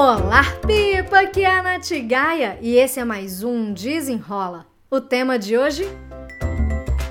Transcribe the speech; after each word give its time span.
Olá, 0.00 0.44
Pipa! 0.64 1.22
Aqui 1.22 1.42
é 1.42 1.50
a 1.50 1.60
Nath 1.60 1.90
Gaia 2.06 2.56
e 2.62 2.76
esse 2.76 3.00
é 3.00 3.04
mais 3.04 3.42
um 3.42 3.72
Desenrola. 3.72 4.64
O 4.88 5.00
tema 5.00 5.36
de 5.36 5.58
hoje? 5.58 5.88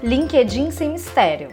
LinkedIn 0.01 0.71
sem 0.71 0.91
mistério. 0.91 1.49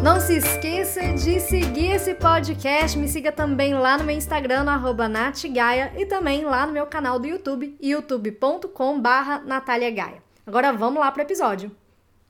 Não 0.00 0.20
se 0.20 0.36
esqueça 0.36 1.00
de 1.14 1.40
seguir 1.40 1.90
esse 1.90 2.14
podcast. 2.14 2.96
Me 2.96 3.08
siga 3.08 3.32
também 3.32 3.74
lá 3.74 3.98
no 3.98 4.04
meu 4.04 4.16
Instagram, 4.16 4.62
no 4.62 5.08
natgaia, 5.08 5.92
e 5.98 6.06
também 6.06 6.44
lá 6.44 6.64
no 6.68 6.72
meu 6.72 6.86
canal 6.86 7.18
do 7.18 7.26
YouTube, 7.26 7.76
youtube.com 7.82 9.00
barra 9.00 9.42
Agora 10.46 10.72
vamos 10.72 11.00
lá 11.00 11.10
para 11.10 11.22
o 11.22 11.26
episódio. 11.26 11.68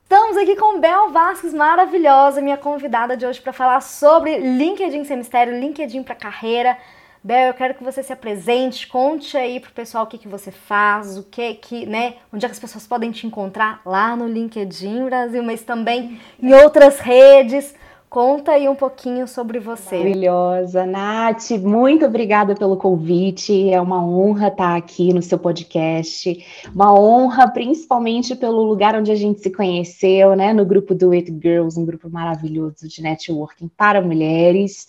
Estamos 0.04 0.38
aqui 0.38 0.56
com 0.56 0.80
Bel 0.80 1.11
Vasques, 1.11 1.52
maravilhosa, 1.52 2.40
minha 2.40 2.56
convidada 2.56 3.18
de 3.18 3.27
hoje 3.27 3.38
para 3.38 3.52
falar 3.52 3.82
sobre 3.82 4.38
LinkedIn 4.38 5.04
sem 5.04 5.18
mistério, 5.18 5.61
LinkedIn 5.61 6.02
para 6.02 6.14
carreira. 6.14 6.78
Bel, 7.23 7.48
eu 7.48 7.55
quero 7.55 7.74
que 7.74 7.84
você 7.84 8.02
se 8.02 8.12
apresente, 8.15 8.87
conte 8.87 9.37
aí 9.37 9.61
pro 9.61 9.70
pessoal 9.73 10.05
o 10.05 10.06
que, 10.06 10.16
que 10.16 10.27
você 10.27 10.51
faz, 10.51 11.19
o 11.19 11.23
que 11.23 11.52
que, 11.55 11.84
né, 11.84 12.15
onde 12.33 12.47
é 12.47 12.48
que 12.48 12.55
as 12.55 12.59
pessoas 12.59 12.87
podem 12.87 13.11
te 13.11 13.27
encontrar 13.27 13.83
lá 13.84 14.16
no 14.16 14.27
LinkedIn 14.27 15.05
Brasil, 15.05 15.42
mas 15.42 15.62
também 15.62 16.19
em 16.42 16.55
outras 16.55 16.98
redes. 16.98 17.75
Conta 18.10 18.50
aí 18.50 18.69
um 18.69 18.74
pouquinho 18.74 19.28
sobre 19.28 19.60
você. 19.60 19.98
Maravilhosa, 19.98 20.84
Nath, 20.84 21.52
muito 21.62 22.05
obrigada 22.05 22.56
pelo 22.56 22.77
convite. 22.77 23.70
É 23.70 23.80
uma 23.80 24.05
honra 24.05 24.48
estar 24.48 24.77
aqui 24.77 25.14
no 25.14 25.23
seu 25.23 25.38
podcast. 25.38 26.45
Uma 26.74 26.92
honra, 26.92 27.48
principalmente 27.48 28.34
pelo 28.34 28.64
lugar 28.64 28.96
onde 28.96 29.12
a 29.12 29.14
gente 29.14 29.41
se 29.41 29.48
conheceu, 29.48 30.34
né? 30.34 30.52
No 30.52 30.66
grupo 30.66 30.92
do 30.92 31.12
It 31.12 31.33
Girls, 31.41 31.78
um 31.78 31.86
grupo 31.86 32.10
maravilhoso 32.10 32.88
de 32.88 33.00
networking 33.00 33.70
para 33.77 34.02
mulheres. 34.02 34.88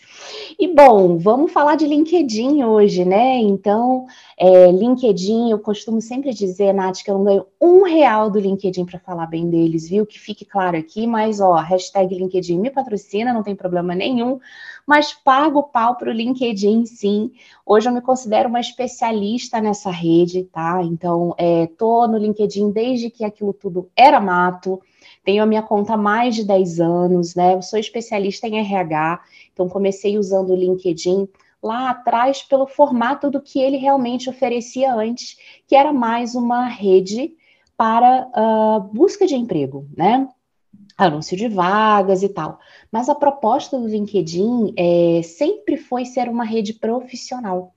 E 0.60 0.68
bom, 0.74 1.20
vamos 1.20 1.52
falar 1.52 1.76
de 1.76 1.86
LinkedIn 1.86 2.64
hoje, 2.64 3.06
né? 3.06 3.38
Então, 3.38 4.08
é, 4.36 4.72
LinkedIn, 4.72 5.52
eu 5.52 5.60
costumo 5.60 6.02
sempre 6.02 6.34
dizer, 6.34 6.74
Nath, 6.74 7.04
que 7.04 7.12
eu 7.12 7.20
não 7.20 7.24
ganho 7.24 7.46
um 7.62 7.84
real 7.84 8.32
do 8.32 8.40
LinkedIn 8.40 8.86
para 8.86 8.98
falar 8.98 9.28
bem 9.28 9.48
deles, 9.48 9.88
viu? 9.88 10.04
Que 10.08 10.20
fique 10.20 10.44
claro 10.44 10.76
aqui, 10.76 11.06
mas 11.06 11.40
ó, 11.40 11.54
hashtag 11.58 12.16
LinkedIn 12.16 12.60
me 12.60 12.72
patrocina, 12.72 13.11
não 13.34 13.44
tem 13.44 13.56
problema 13.56 13.94
nenhum, 13.94 14.40
mas 14.86 15.14
pago 15.14 15.64
pau 15.64 15.96
para 15.96 16.10
o 16.10 16.14
LinkedIn, 16.14 16.86
sim. 16.86 17.32
Hoje 17.66 17.88
eu 17.88 17.94
me 17.94 18.02
considero 18.02 18.50
uma 18.50 18.60
especialista 18.60 19.62
nessa 19.62 19.92
rede, 19.92 20.44
tá? 20.46 20.82
Então, 20.84 21.36
é, 21.38 21.68
tô 21.78 22.08
no 22.08 22.18
LinkedIn 22.18 22.72
desde 22.72 23.10
que 23.10 23.24
aquilo 23.24 23.54
tudo 23.54 23.90
era 23.96 24.20
mato. 24.20 24.82
Tenho 25.24 25.44
a 25.44 25.46
minha 25.46 25.62
conta 25.62 25.94
há 25.94 25.98
mais 25.98 26.36
de 26.36 26.44
10 26.44 26.80
anos, 26.80 27.36
né? 27.36 27.54
Eu 27.54 27.62
sou 27.62 27.78
especialista 27.78 28.48
em 28.48 28.58
RH, 28.58 29.22
então 29.54 29.70
comecei 29.70 30.18
usando 30.18 30.52
o 30.52 30.56
LinkedIn 30.56 31.28
lá 31.62 31.92
atrás 31.92 32.42
pelo 32.42 32.66
formato 32.66 33.30
do 33.30 33.42
que 33.42 33.60
ele 33.60 33.78
realmente 33.78 34.30
oferecia 34.30 34.94
antes, 34.94 35.38
que 35.68 35.76
era 35.76 35.94
mais 35.94 36.34
uma 36.34 36.66
rede 36.66 37.36
para 37.78 38.28
uh, 38.36 38.80
busca 38.94 39.26
de 39.26 39.36
emprego, 39.36 39.88
né? 39.96 40.28
Anúncio 41.06 41.36
de 41.36 41.48
vagas 41.48 42.22
e 42.22 42.30
tal. 42.30 42.60
Mas 42.92 43.10
a 43.10 43.16
proposta 43.16 43.80
do 43.80 43.88
LinkedIn 43.88 44.74
é, 44.78 45.22
sempre 45.24 45.76
foi 45.76 46.06
ser 46.06 46.30
uma 46.30 46.44
rede 46.44 46.74
profissional. 46.74 47.74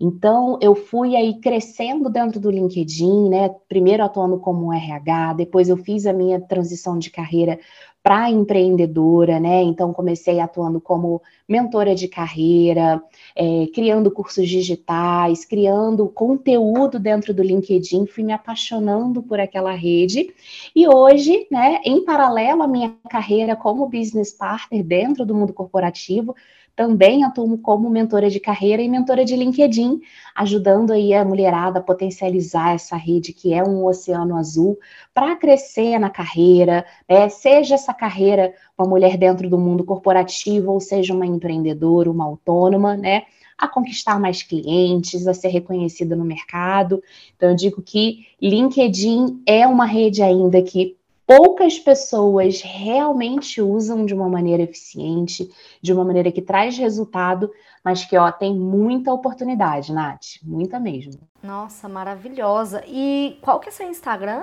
Então, 0.00 0.58
eu 0.60 0.74
fui 0.74 1.14
aí 1.14 1.40
crescendo 1.40 2.10
dentro 2.10 2.40
do 2.40 2.50
LinkedIn, 2.50 3.28
né? 3.28 3.48
Primeiro 3.68 4.02
atuando 4.02 4.38
como 4.40 4.72
RH, 4.72 5.34
depois 5.34 5.68
eu 5.68 5.76
fiz 5.76 6.04
a 6.04 6.12
minha 6.12 6.40
transição 6.40 6.98
de 6.98 7.10
carreira 7.10 7.60
para 8.04 8.30
empreendedora, 8.30 9.40
né? 9.40 9.62
Então 9.62 9.90
comecei 9.90 10.38
atuando 10.38 10.78
como 10.78 11.22
mentora 11.48 11.94
de 11.94 12.06
carreira, 12.06 13.02
é, 13.34 13.66
criando 13.74 14.10
cursos 14.10 14.46
digitais, 14.46 15.46
criando 15.46 16.06
conteúdo 16.08 16.98
dentro 16.98 17.32
do 17.32 17.42
LinkedIn, 17.42 18.04
fui 18.04 18.22
me 18.22 18.34
apaixonando 18.34 19.22
por 19.22 19.40
aquela 19.40 19.72
rede 19.72 20.34
e 20.76 20.86
hoje, 20.86 21.46
né, 21.50 21.80
em 21.82 22.04
paralelo 22.04 22.62
à 22.62 22.68
minha 22.68 22.94
carreira 23.08 23.56
como 23.56 23.88
business 23.88 24.32
partner 24.32 24.84
dentro 24.84 25.24
do 25.24 25.34
mundo 25.34 25.54
corporativo, 25.54 26.36
também 26.76 27.24
atuo 27.24 27.56
como 27.58 27.88
mentora 27.88 28.28
de 28.28 28.40
carreira 28.40 28.82
e 28.82 28.88
mentora 28.88 29.24
de 29.24 29.36
LinkedIn, 29.36 30.00
ajudando 30.34 30.92
aí 30.92 31.14
a 31.14 31.24
mulherada 31.24 31.78
a 31.78 31.82
potencializar 31.82 32.74
essa 32.74 32.96
rede 32.96 33.32
que 33.32 33.54
é 33.54 33.62
um 33.62 33.84
oceano 33.84 34.36
azul 34.36 34.78
para 35.12 35.36
crescer 35.36 35.98
na 35.98 36.10
carreira, 36.10 36.84
né? 37.08 37.28
seja 37.28 37.74
essa 37.76 37.94
carreira 37.94 38.52
uma 38.76 38.88
mulher 38.88 39.16
dentro 39.16 39.48
do 39.48 39.58
mundo 39.58 39.84
corporativo 39.84 40.72
ou 40.72 40.80
seja 40.80 41.14
uma 41.14 41.26
empreendedora, 41.26 42.10
uma 42.10 42.24
autônoma, 42.24 42.96
né? 42.96 43.22
a 43.56 43.68
conquistar 43.68 44.18
mais 44.18 44.42
clientes, 44.42 45.28
a 45.28 45.34
ser 45.34 45.48
reconhecida 45.48 46.16
no 46.16 46.24
mercado. 46.24 47.00
Então, 47.36 47.50
eu 47.50 47.54
digo 47.54 47.80
que 47.80 48.26
LinkedIn 48.42 49.42
é 49.46 49.64
uma 49.66 49.86
rede 49.86 50.22
ainda 50.22 50.60
que 50.60 50.96
poucas 51.26 51.78
pessoas 51.78 52.60
realmente 52.62 53.60
usam 53.60 54.04
de 54.04 54.14
uma 54.14 54.28
maneira 54.28 54.62
eficiente, 54.62 55.50
de 55.80 55.92
uma 55.92 56.04
maneira 56.04 56.30
que 56.30 56.42
traz 56.42 56.76
resultado, 56.76 57.50
mas 57.84 58.04
que 58.04 58.16
ó, 58.16 58.30
tem 58.30 58.54
muita 58.54 59.12
oportunidade, 59.12 59.92
Nath, 59.92 60.40
muita 60.42 60.78
mesmo. 60.78 61.20
Nossa, 61.42 61.88
maravilhosa. 61.88 62.82
E 62.86 63.38
qual 63.40 63.60
que 63.60 63.68
é 63.68 63.72
seu 63.72 63.88
Instagram? 63.88 64.42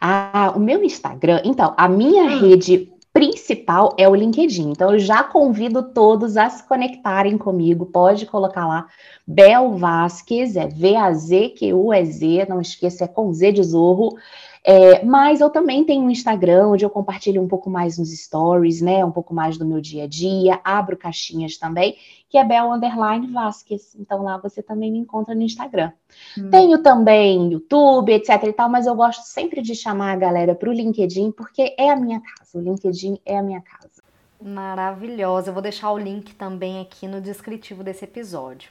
Ah, 0.00 0.52
o 0.56 0.60
meu 0.60 0.82
Instagram, 0.82 1.40
então, 1.44 1.74
a 1.76 1.88
minha 1.88 2.24
hum. 2.24 2.40
rede 2.40 2.92
principal 3.12 3.96
é 3.98 4.08
o 4.08 4.14
LinkedIn. 4.14 4.70
Então, 4.70 4.92
eu 4.92 4.98
já 4.98 5.24
convido 5.24 5.82
todos 5.82 6.36
a 6.36 6.48
se 6.48 6.62
conectarem 6.68 7.36
comigo. 7.36 7.86
Pode 7.86 8.26
colocar 8.26 8.66
lá 8.66 8.86
Bel 9.26 9.76
Vasquez, 9.76 10.54
é 10.56 10.68
V-A-Z-Q-U-E-Z, 10.68 12.46
não 12.48 12.60
esqueça, 12.60 13.04
é 13.04 13.08
com 13.08 13.32
Z 13.32 13.52
de 13.52 13.62
Zorro. 13.64 14.16
É, 14.64 15.04
mas 15.04 15.40
eu 15.40 15.50
também 15.50 15.84
tenho 15.84 16.02
um 16.02 16.10
Instagram 16.10 16.68
onde 16.68 16.84
eu 16.84 16.90
compartilho 16.90 17.42
um 17.42 17.48
pouco 17.48 17.70
mais 17.70 17.98
nos 17.98 18.10
stories, 18.10 18.80
né? 18.80 19.04
Um 19.04 19.10
pouco 19.10 19.32
mais 19.34 19.56
do 19.56 19.64
meu 19.64 19.80
dia 19.80 20.04
a 20.04 20.06
dia, 20.06 20.60
abro 20.64 20.96
caixinhas 20.96 21.56
também, 21.56 21.96
que 22.28 22.36
é 22.36 22.44
Bel 22.44 22.70
Underline 22.70 23.26
Vasquez. 23.28 23.94
Então 23.98 24.22
lá 24.22 24.36
você 24.36 24.62
também 24.62 24.90
me 24.90 24.98
encontra 24.98 25.34
no 25.34 25.42
Instagram. 25.42 25.92
Hum. 26.36 26.50
Tenho 26.50 26.82
também 26.82 27.52
YouTube, 27.52 28.12
etc 28.12 28.42
e 28.44 28.52
tal, 28.52 28.68
mas 28.68 28.86
eu 28.86 28.94
gosto 28.94 29.22
sempre 29.22 29.62
de 29.62 29.74
chamar 29.74 30.12
a 30.12 30.16
galera 30.16 30.54
para 30.54 30.68
o 30.68 30.72
LinkedIn, 30.72 31.32
porque 31.32 31.74
é 31.78 31.90
a 31.90 31.96
minha 31.96 32.20
casa. 32.20 32.58
O 32.58 32.60
LinkedIn 32.60 33.18
é 33.24 33.38
a 33.38 33.42
minha 33.42 33.60
casa. 33.60 34.02
Maravilhosa. 34.40 35.50
Eu 35.50 35.54
vou 35.54 35.62
deixar 35.62 35.90
o 35.90 35.98
link 35.98 36.34
também 36.34 36.80
aqui 36.80 37.08
no 37.08 37.20
descritivo 37.20 37.82
desse 37.82 38.04
episódio. 38.04 38.70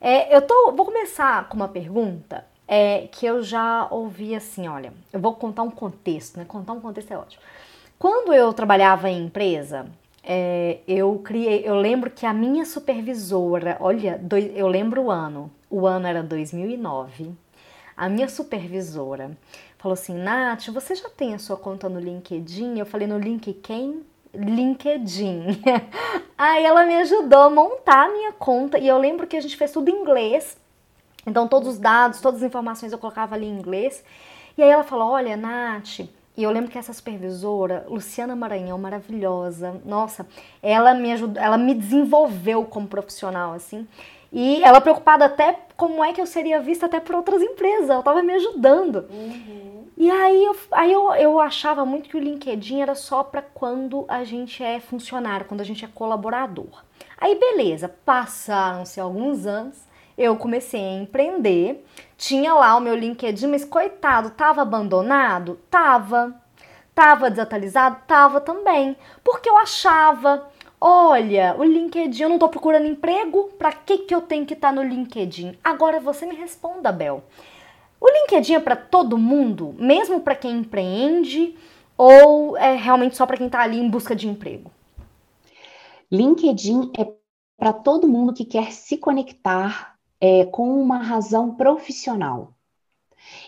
É, 0.00 0.34
eu 0.34 0.42
tô, 0.42 0.72
vou 0.72 0.86
começar 0.86 1.48
com 1.48 1.56
uma 1.56 1.68
pergunta 1.68 2.44
é, 2.72 3.08
que 3.10 3.26
eu 3.26 3.42
já 3.42 3.88
ouvi 3.90 4.32
assim, 4.32 4.68
olha, 4.68 4.92
eu 5.12 5.18
vou 5.18 5.34
contar 5.34 5.64
um 5.64 5.70
contexto, 5.72 6.36
né? 6.36 6.44
Contar 6.46 6.72
um 6.72 6.80
contexto 6.80 7.10
é 7.10 7.18
ótimo. 7.18 7.42
Quando 7.98 8.32
eu 8.32 8.52
trabalhava 8.52 9.10
em 9.10 9.24
empresa, 9.24 9.86
é, 10.22 10.78
eu 10.86 11.18
criei, 11.18 11.66
eu 11.66 11.74
lembro 11.74 12.12
que 12.12 12.24
a 12.24 12.32
minha 12.32 12.64
supervisora, 12.64 13.76
olha, 13.80 14.20
eu 14.54 14.68
lembro 14.68 15.02
o 15.02 15.10
ano, 15.10 15.50
o 15.68 15.84
ano 15.84 16.06
era 16.06 16.22
2009. 16.22 17.32
A 17.96 18.08
minha 18.08 18.28
supervisora 18.28 19.36
falou 19.76 19.94
assim, 19.94 20.14
Nath, 20.14 20.68
você 20.68 20.94
já 20.94 21.10
tem 21.10 21.34
a 21.34 21.40
sua 21.40 21.56
conta 21.56 21.88
no 21.88 21.98
LinkedIn? 21.98 22.78
Eu 22.78 22.86
falei 22.86 23.08
no 23.08 23.18
LinkedIn, 23.18 24.04
LinkedIn. 24.32 25.60
Aí 26.38 26.64
ela 26.64 26.86
me 26.86 26.94
ajudou 26.98 27.40
a 27.40 27.50
montar 27.50 28.06
a 28.06 28.12
minha 28.12 28.32
conta 28.32 28.78
e 28.78 28.86
eu 28.86 28.96
lembro 28.96 29.26
que 29.26 29.36
a 29.36 29.40
gente 29.40 29.56
fez 29.56 29.72
tudo 29.72 29.88
em 29.88 30.00
inglês 30.00 30.56
então, 31.26 31.46
todos 31.46 31.68
os 31.68 31.78
dados, 31.78 32.20
todas 32.20 32.42
as 32.42 32.46
informações 32.46 32.92
eu 32.92 32.98
colocava 32.98 33.34
ali 33.34 33.46
em 33.46 33.58
inglês. 33.58 34.02
E 34.56 34.62
aí 34.62 34.70
ela 34.70 34.84
falou: 34.84 35.10
Olha, 35.10 35.36
Nath. 35.36 36.00
E 36.36 36.42
eu 36.42 36.50
lembro 36.50 36.70
que 36.70 36.78
essa 36.78 36.92
supervisora, 36.92 37.84
Luciana 37.88 38.34
Maranhão, 38.34 38.78
maravilhosa, 38.78 39.80
nossa, 39.84 40.26
ela 40.62 40.94
me 40.94 41.12
ajudou, 41.12 41.42
ela 41.42 41.58
me 41.58 41.74
desenvolveu 41.74 42.64
como 42.64 42.86
profissional, 42.86 43.52
assim. 43.52 43.86
E 44.32 44.62
ela 44.62 44.80
preocupada 44.80 45.24
até 45.24 45.58
como 45.76 46.04
é 46.04 46.12
que 46.12 46.20
eu 46.20 46.26
seria 46.26 46.60
vista 46.60 46.86
até 46.86 47.00
por 47.00 47.16
outras 47.16 47.42
empresas, 47.42 47.90
ela 47.90 47.98
estava 47.98 48.22
me 48.22 48.32
ajudando. 48.32 49.06
Uhum. 49.10 49.84
E 49.96 50.10
aí, 50.10 50.44
eu, 50.44 50.56
aí 50.70 50.92
eu, 50.92 51.12
eu 51.14 51.40
achava 51.40 51.84
muito 51.84 52.08
que 52.08 52.16
o 52.16 52.20
LinkedIn 52.20 52.80
era 52.80 52.94
só 52.94 53.22
para 53.22 53.42
quando 53.42 54.06
a 54.08 54.24
gente 54.24 54.62
é 54.62 54.80
funcionário, 54.80 55.46
quando 55.46 55.60
a 55.60 55.64
gente 55.64 55.84
é 55.84 55.88
colaborador. 55.88 56.84
Aí 57.18 57.34
beleza, 57.38 57.88
passaram-se 58.04 58.98
alguns 58.98 59.44
anos, 59.46 59.76
eu 60.20 60.36
comecei 60.36 60.78
a 60.78 60.98
empreender, 60.98 61.82
tinha 62.18 62.52
lá 62.52 62.76
o 62.76 62.80
meu 62.80 62.94
LinkedIn, 62.94 63.46
mas 63.46 63.64
coitado, 63.64 64.28
tava 64.28 64.60
abandonado? 64.60 65.58
Tava. 65.70 66.38
Tava 66.94 67.30
desatualizado? 67.30 68.02
Tava 68.06 68.38
também. 68.38 68.94
Porque 69.24 69.48
eu 69.48 69.56
achava, 69.56 70.46
olha, 70.78 71.56
o 71.58 71.64
LinkedIn, 71.64 72.24
eu 72.24 72.28
não 72.28 72.38
tô 72.38 72.50
procurando 72.50 72.86
emprego, 72.86 73.50
para 73.58 73.72
que 73.72 73.96
que 73.98 74.14
eu 74.14 74.20
tenho 74.20 74.44
que 74.44 74.52
estar 74.52 74.68
tá 74.68 74.74
no 74.74 74.82
LinkedIn? 74.82 75.56
Agora 75.64 75.98
você 75.98 76.26
me 76.26 76.34
responda, 76.34 76.92
Bel. 76.92 77.24
O 77.98 78.06
LinkedIn 78.06 78.56
é 78.56 78.60
para 78.60 78.76
todo 78.76 79.16
mundo, 79.16 79.74
mesmo 79.78 80.20
para 80.20 80.34
quem 80.34 80.58
empreende, 80.58 81.56
ou 81.96 82.58
é 82.58 82.76
realmente 82.76 83.16
só 83.16 83.24
para 83.24 83.38
quem 83.38 83.46
está 83.46 83.62
ali 83.62 83.80
em 83.80 83.88
busca 83.88 84.14
de 84.14 84.28
emprego? 84.28 84.70
LinkedIn 86.12 86.92
é 86.98 87.10
para 87.56 87.72
todo 87.72 88.06
mundo 88.06 88.34
que 88.34 88.44
quer 88.44 88.70
se 88.70 88.98
conectar 88.98 89.98
é, 90.20 90.44
com 90.44 90.80
uma 90.80 90.98
razão 90.98 91.54
profissional. 91.54 92.54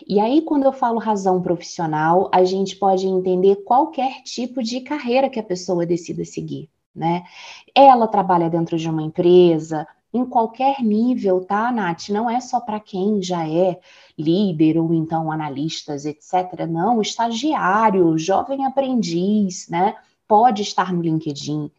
E 0.07 0.19
aí, 0.19 0.41
quando 0.41 0.63
eu 0.63 0.73
falo 0.73 0.99
razão 0.99 1.41
profissional, 1.41 2.29
a 2.33 2.43
gente 2.43 2.75
pode 2.75 3.07
entender 3.07 3.57
qualquer 3.63 4.21
tipo 4.23 4.61
de 4.61 4.81
carreira 4.81 5.29
que 5.29 5.39
a 5.39 5.43
pessoa 5.43 5.85
decida 5.85 6.23
seguir, 6.25 6.69
né? 6.95 7.23
Ela 7.75 8.07
trabalha 8.07 8.49
dentro 8.49 8.77
de 8.77 8.89
uma 8.89 9.01
empresa, 9.01 9.87
em 10.13 10.25
qualquer 10.25 10.81
nível, 10.81 11.43
tá, 11.43 11.71
Nath? 11.71 12.09
Não 12.09 12.29
é 12.29 12.39
só 12.39 12.59
para 12.59 12.79
quem 12.79 13.21
já 13.21 13.47
é 13.47 13.79
líder 14.17 14.77
ou 14.77 14.93
então 14.93 15.31
analistas, 15.31 16.05
etc. 16.05 16.67
Não, 16.69 17.01
estagiário, 17.01 18.17
jovem 18.17 18.65
aprendiz, 18.65 19.67
né? 19.69 19.95
Pode 20.27 20.61
estar 20.61 20.93
no 20.93 21.01
LinkedIn. 21.01 21.71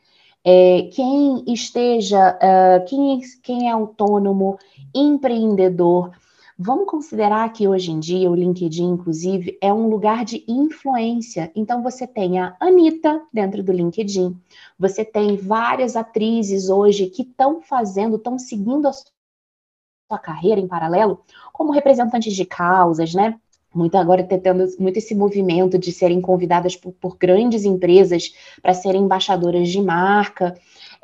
É, 0.44 0.91
quem 0.93 1.44
esteja, 1.46 2.37
uh, 2.37 2.85
quem, 2.87 3.20
quem 3.43 3.69
é 3.69 3.73
autônomo, 3.73 4.58
empreendedor, 4.94 6.12
Vamos 6.56 6.88
considerar 6.88 7.52
que 7.52 7.67
hoje 7.67 7.91
em 7.91 7.99
dia 7.99 8.31
o 8.31 8.35
LinkedIn, 8.35 8.85
inclusive, 8.85 9.58
é 9.61 9.73
um 9.73 9.88
lugar 9.88 10.25
de 10.25 10.44
influência. 10.46 11.50
Então, 11.55 11.82
você 11.82 12.06
tem 12.06 12.38
a 12.38 12.56
Anitta 12.61 13.20
dentro 13.32 13.61
do 13.61 13.73
LinkedIn, 13.73 14.41
você 14.79 15.05
tem 15.05 15.37
várias 15.37 15.96
atrizes 15.96 16.69
hoje 16.69 17.06
que 17.06 17.23
estão 17.23 17.61
fazendo, 17.61 18.17
estão 18.17 18.38
seguindo 18.38 18.87
a 18.87 18.93
sua 18.93 20.19
carreira 20.23 20.61
em 20.61 20.69
paralelo 20.69 21.25
como 21.52 21.73
representantes 21.73 22.32
de 22.32 22.44
causas, 22.44 23.14
né? 23.14 23.41
Muito 23.75 23.97
agora 23.97 24.23
tá 24.23 24.38
tendo 24.38 24.67
muito 24.79 24.97
esse 24.99 25.15
movimento 25.15 25.79
de 25.79 25.91
serem 25.91 26.21
convidadas 26.21 26.76
por, 26.76 26.93
por 26.93 27.17
grandes 27.17 27.65
empresas 27.65 28.32
para 28.62 28.73
serem 28.73 29.03
embaixadoras 29.03 29.69
de 29.69 29.82
marca. 29.82 30.55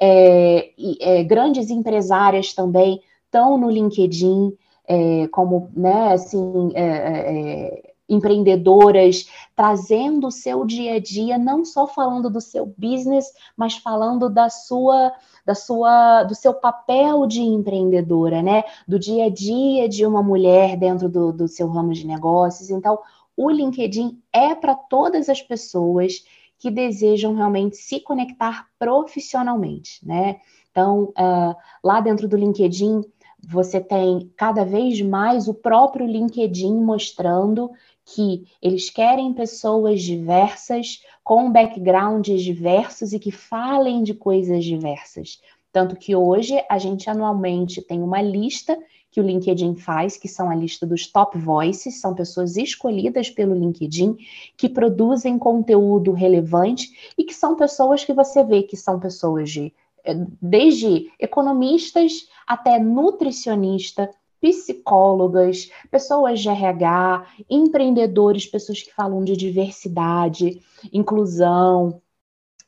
É, 0.00 0.70
e, 0.78 0.96
é, 1.00 1.24
grandes 1.24 1.68
empresárias 1.68 2.54
também 2.54 3.00
estão 3.26 3.58
no 3.58 3.70
LinkedIn 3.70 4.52
é, 4.88 5.28
como, 5.28 5.70
né, 5.74 6.12
assim, 6.12 6.72
é, 6.74 6.82
é, 6.82 6.88
é, 6.88 7.89
empreendedoras, 8.10 9.28
trazendo 9.54 10.26
o 10.26 10.30
seu 10.32 10.66
dia 10.66 10.96
a 10.96 10.98
dia, 11.00 11.38
não 11.38 11.64
só 11.64 11.86
falando 11.86 12.28
do 12.28 12.40
seu 12.40 12.66
business, 12.76 13.32
mas 13.56 13.76
falando 13.76 14.28
da 14.28 14.50
sua, 14.50 15.12
da 15.46 15.54
sua, 15.54 16.24
do 16.24 16.34
seu 16.34 16.52
papel 16.52 17.26
de 17.26 17.40
empreendedora, 17.40 18.42
né, 18.42 18.64
do 18.86 18.98
dia 18.98 19.26
a 19.26 19.30
dia 19.30 19.88
de 19.88 20.04
uma 20.04 20.22
mulher 20.22 20.76
dentro 20.76 21.08
do, 21.08 21.32
do 21.32 21.48
seu 21.48 21.68
ramo 21.68 21.92
de 21.92 22.06
negócios. 22.06 22.68
Então, 22.68 22.98
o 23.36 23.48
LinkedIn 23.48 24.20
é 24.32 24.54
para 24.54 24.74
todas 24.74 25.28
as 25.28 25.40
pessoas 25.40 26.24
que 26.58 26.70
desejam 26.70 27.34
realmente 27.34 27.76
se 27.76 28.00
conectar 28.00 28.66
profissionalmente, 28.78 30.06
né? 30.06 30.40
Então, 30.70 31.04
uh, 31.04 31.56
lá 31.82 32.00
dentro 32.00 32.28
do 32.28 32.36
LinkedIn, 32.36 33.02
você 33.42 33.80
tem 33.80 34.30
cada 34.36 34.64
vez 34.64 35.00
mais 35.00 35.48
o 35.48 35.54
próprio 35.54 36.06
LinkedIn 36.06 36.74
mostrando 36.74 37.70
que 38.14 38.44
eles 38.60 38.90
querem 38.90 39.32
pessoas 39.32 40.02
diversas, 40.02 41.02
com 41.22 41.50
backgrounds 41.50 42.42
diversos 42.42 43.12
e 43.12 43.18
que 43.18 43.30
falem 43.30 44.02
de 44.02 44.14
coisas 44.14 44.64
diversas. 44.64 45.40
Tanto 45.72 45.96
que 45.96 46.16
hoje 46.16 46.60
a 46.68 46.78
gente 46.78 47.08
anualmente 47.08 47.80
tem 47.80 48.02
uma 48.02 48.20
lista 48.20 48.76
que 49.10 49.20
o 49.20 49.24
LinkedIn 49.24 49.74
faz, 49.74 50.16
que 50.16 50.28
são 50.28 50.50
a 50.50 50.54
lista 50.54 50.86
dos 50.86 51.06
top 51.06 51.36
voices, 51.38 52.00
são 52.00 52.14
pessoas 52.14 52.56
escolhidas 52.56 53.28
pelo 53.28 53.54
LinkedIn 53.54 54.16
que 54.56 54.68
produzem 54.68 55.38
conteúdo 55.38 56.12
relevante 56.12 57.12
e 57.18 57.24
que 57.24 57.34
são 57.34 57.56
pessoas 57.56 58.04
que 58.04 58.12
você 58.12 58.44
vê 58.44 58.62
que 58.62 58.76
são 58.76 59.00
pessoas 59.00 59.50
de 59.50 59.72
é, 60.04 60.14
desde 60.40 61.10
economistas 61.18 62.28
até 62.46 62.78
nutricionista, 62.78 64.10
psicólogas, 64.40 65.70
pessoas 65.90 66.40
de 66.40 66.48
RH, 66.48 67.26
empreendedores, 67.48 68.46
pessoas 68.46 68.82
que 68.82 68.94
falam 68.94 69.22
de 69.22 69.36
diversidade, 69.36 70.60
inclusão. 70.92 72.00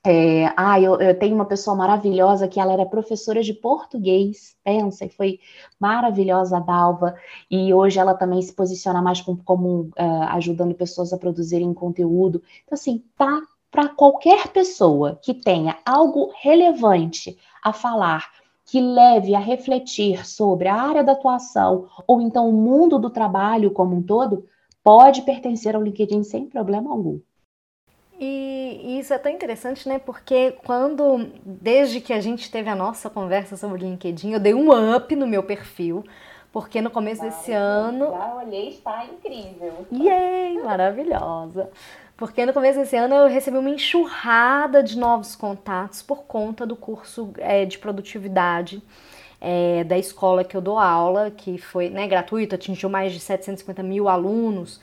É, 0.04 0.52
ah, 0.56 0.80
eu, 0.80 1.00
eu, 1.00 1.16
tenho 1.16 1.34
uma 1.34 1.44
pessoa 1.44 1.76
maravilhosa 1.76 2.48
que 2.48 2.58
ela 2.58 2.72
era 2.72 2.84
professora 2.84 3.40
de 3.40 3.54
português, 3.54 4.56
pensa, 4.64 5.04
e 5.04 5.08
foi 5.08 5.38
maravilhosa 5.78 6.56
a 6.56 6.60
Dalva, 6.60 7.14
e 7.48 7.72
hoje 7.72 8.00
ela 8.00 8.12
também 8.14 8.42
se 8.42 8.52
posiciona 8.52 9.00
mais 9.00 9.20
como, 9.20 9.40
como 9.44 9.82
uh, 9.96 10.22
ajudando 10.30 10.74
pessoas 10.74 11.12
a 11.12 11.18
produzirem 11.18 11.72
conteúdo. 11.72 12.42
Então, 12.64 12.74
assim, 12.74 13.04
tá 13.16 13.42
para 13.70 13.88
qualquer 13.88 14.48
pessoa 14.48 15.18
que 15.22 15.32
tenha 15.32 15.78
algo 15.86 16.32
relevante 16.42 17.38
a 17.62 17.72
falar, 17.72 18.28
que 18.72 18.80
leve 18.80 19.34
a 19.34 19.38
refletir 19.38 20.26
sobre 20.26 20.66
a 20.66 20.74
área 20.74 21.04
da 21.04 21.12
atuação 21.12 21.90
ou 22.06 22.22
então 22.22 22.48
o 22.48 22.52
mundo 22.54 22.98
do 22.98 23.10
trabalho 23.10 23.70
como 23.70 23.94
um 23.94 24.02
todo, 24.02 24.46
pode 24.82 25.20
pertencer 25.20 25.76
ao 25.76 25.82
LinkedIn 25.82 26.22
sem 26.22 26.46
problema 26.46 26.90
algum. 26.90 27.20
E 28.18 28.98
isso 28.98 29.12
é 29.12 29.18
tão 29.18 29.30
interessante, 29.30 29.86
né? 29.86 29.98
Porque 29.98 30.52
quando, 30.64 31.30
desde 31.44 32.00
que 32.00 32.14
a 32.14 32.20
gente 32.22 32.50
teve 32.50 32.70
a 32.70 32.74
nossa 32.74 33.10
conversa 33.10 33.58
sobre 33.58 33.84
o 33.84 33.86
LinkedIn, 33.86 34.32
eu 34.32 34.40
dei 34.40 34.54
um 34.54 34.70
up 34.96 35.14
no 35.14 35.26
meu 35.26 35.42
perfil, 35.42 36.02
porque 36.50 36.80
no 36.80 36.88
começo 36.88 37.20
desse 37.20 37.52
ano. 37.52 38.06
Já 38.10 38.34
olhei, 38.36 38.68
está 38.70 39.04
incrível. 39.04 39.86
Yay! 39.92 40.62
Maravilhosa! 40.62 41.68
Porque 42.22 42.46
no 42.46 42.52
começo 42.52 42.78
desse 42.78 42.94
ano 42.94 43.16
eu 43.16 43.26
recebi 43.26 43.58
uma 43.58 43.68
enxurrada 43.68 44.80
de 44.80 44.96
novos 44.96 45.34
contatos 45.34 46.02
por 46.02 46.22
conta 46.22 46.64
do 46.64 46.76
curso 46.76 47.32
é, 47.36 47.64
de 47.64 47.76
produtividade 47.78 48.80
é, 49.40 49.82
da 49.82 49.98
escola 49.98 50.44
que 50.44 50.56
eu 50.56 50.60
dou 50.60 50.78
aula, 50.78 51.32
que 51.32 51.58
foi 51.58 51.90
né, 51.90 52.06
gratuito, 52.06 52.54
atingiu 52.54 52.88
mais 52.88 53.12
de 53.12 53.18
750 53.18 53.82
mil 53.82 54.08
alunos. 54.08 54.80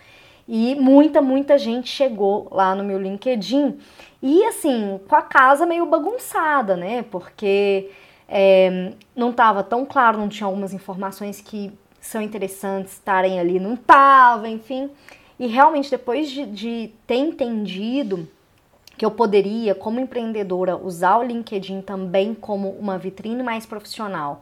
E 0.50 0.75
muita, 0.75 1.21
muita 1.21 1.57
gente 1.57 1.88
chegou 1.88 2.50
lá 2.51 2.75
no 2.75 2.83
meu 2.83 3.01
LinkedIn. 3.01 3.80
E 4.21 4.44
assim, 4.44 5.00
com 5.07 5.15
a 5.15 5.21
casa 5.21 5.65
meio 5.65 5.86
bagunçada, 5.86 6.75
né? 6.75 7.06
Porque 7.09 7.89
é, 8.27 8.91
não 9.15 9.30
estava 9.30 9.63
tão 9.63 9.86
claro, 9.86 10.18
não 10.18 10.27
tinha 10.27 10.45
algumas 10.45 10.74
informações 10.74 11.39
que 11.39 11.71
são 12.01 12.21
interessantes 12.21 12.95
estarem 12.95 13.39
ali, 13.39 13.62
não 13.62 13.77
tava, 13.77 14.50
enfim. 14.50 14.91
E 15.39 15.47
realmente, 15.47 15.89
depois 15.89 16.30
de, 16.30 16.45
de 16.45 16.91
ter 17.07 17.15
entendido 17.15 18.27
que 18.97 19.06
eu 19.06 19.12
poderia, 19.12 19.74
como 19.74 20.00
empreendedora, 20.00 20.75
usar 20.75 21.18
o 21.18 21.24
LinkedIn 21.24 21.81
também 21.81 22.33
como 22.33 22.71
uma 22.71 22.97
vitrine 22.97 23.41
mais 23.41 23.65
profissional 23.65 24.41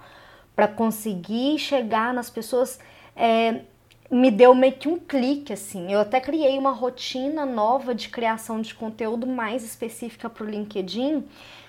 para 0.56 0.68
conseguir 0.68 1.60
chegar 1.60 2.12
nas 2.12 2.32
pessoas, 2.32 2.80
é, 3.16 3.62
me 4.10 4.32
deu 4.32 4.56
meio 4.56 4.74
que 4.74 4.88
um 4.88 4.98
clique 4.98 5.54
assim. 5.54 5.94
Eu 5.94 6.00
até 6.00 6.20
criei 6.20 6.58
uma 6.58 6.72
rotina 6.72 7.46
nova 7.46 7.94
de 7.94 8.10
criação 8.10 8.60
de 8.60 8.74
conteúdo 8.74 9.28
mais 9.28 9.64
específica 9.64 10.28
para 10.28 10.44
o 10.44 10.50
LinkedIn, 10.50 11.24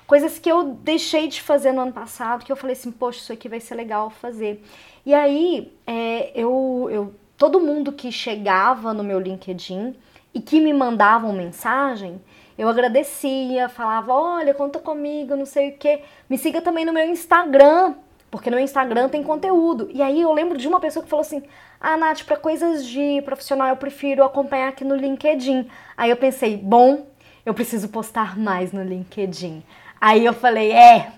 coisas 0.06 0.38
que 0.38 0.50
eu 0.50 0.78
deixei 0.82 1.28
de 1.28 1.42
fazer 1.42 1.73
no 1.73 1.82
ano 1.82 1.92
passado, 1.92 2.42
que 2.47 2.50
eu 2.50 2.56
falei 2.56 2.73
assim, 2.73 2.90
poxa, 2.90 3.18
isso 3.18 3.32
aqui 3.35 3.47
vai 3.47 3.61
ser 3.61 3.75
legal 3.75 4.08
fazer. 4.08 4.64
E 5.04 5.12
aí 5.12 5.70
é, 5.87 6.32
eu, 6.35 6.88
eu 6.90 7.14
todo 7.38 7.61
mundo 7.61 7.92
que 7.92 8.11
chegava 8.11 8.92
no 8.92 9.04
meu 9.04 9.21
LinkedIn 9.21 9.95
e 10.35 10.40
que 10.40 10.61
me 10.61 10.75
mandavam 10.75 11.33
mensagem, 11.33 12.21
eu 12.59 12.68
agradecia, 12.68 13.68
falava: 13.68 14.12
olha, 14.12 14.52
conta 14.52 14.80
comigo, 14.80 15.37
não 15.37 15.47
sei 15.47 15.71
o 15.71 15.78
que. 15.78 16.00
Me 16.28 16.37
siga 16.37 16.61
também 16.61 16.85
no 16.85 16.92
meu 16.92 17.07
Instagram, 17.07 17.95
porque 18.30 18.50
no 18.50 18.59
Instagram 18.59 19.09
tem 19.09 19.23
conteúdo. 19.23 19.88
E 19.95 20.02
aí 20.02 20.21
eu 20.21 20.33
lembro 20.33 20.59
de 20.59 20.66
uma 20.66 20.80
pessoa 20.80 21.02
que 21.04 21.09
falou 21.09 21.21
assim: 21.23 21.45
ah, 21.80 21.97
Nath, 21.97 22.25
para 22.25 22.37
coisas 22.37 22.85
de 22.85 23.23
profissional 23.23 23.68
eu 23.68 23.76
prefiro 23.76 24.25
acompanhar 24.25 24.68
aqui 24.68 24.85
no 24.85 24.97
LinkedIn. 24.97 25.68
Aí 25.97 26.11
eu 26.11 26.16
pensei: 26.16 26.57
bom, 26.57 27.07
eu 27.47 27.54
preciso 27.54 27.88
postar 27.88 28.37
mais 28.37 28.73
no 28.73 28.83
LinkedIn. 28.83 29.62
Aí 30.00 30.25
eu 30.25 30.33
falei: 30.33 30.73
é, 30.73 31.12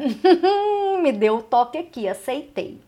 me 1.03 1.13
deu 1.13 1.37
o 1.37 1.43
toque 1.43 1.79
aqui, 1.79 2.07
aceitei. 2.07 2.79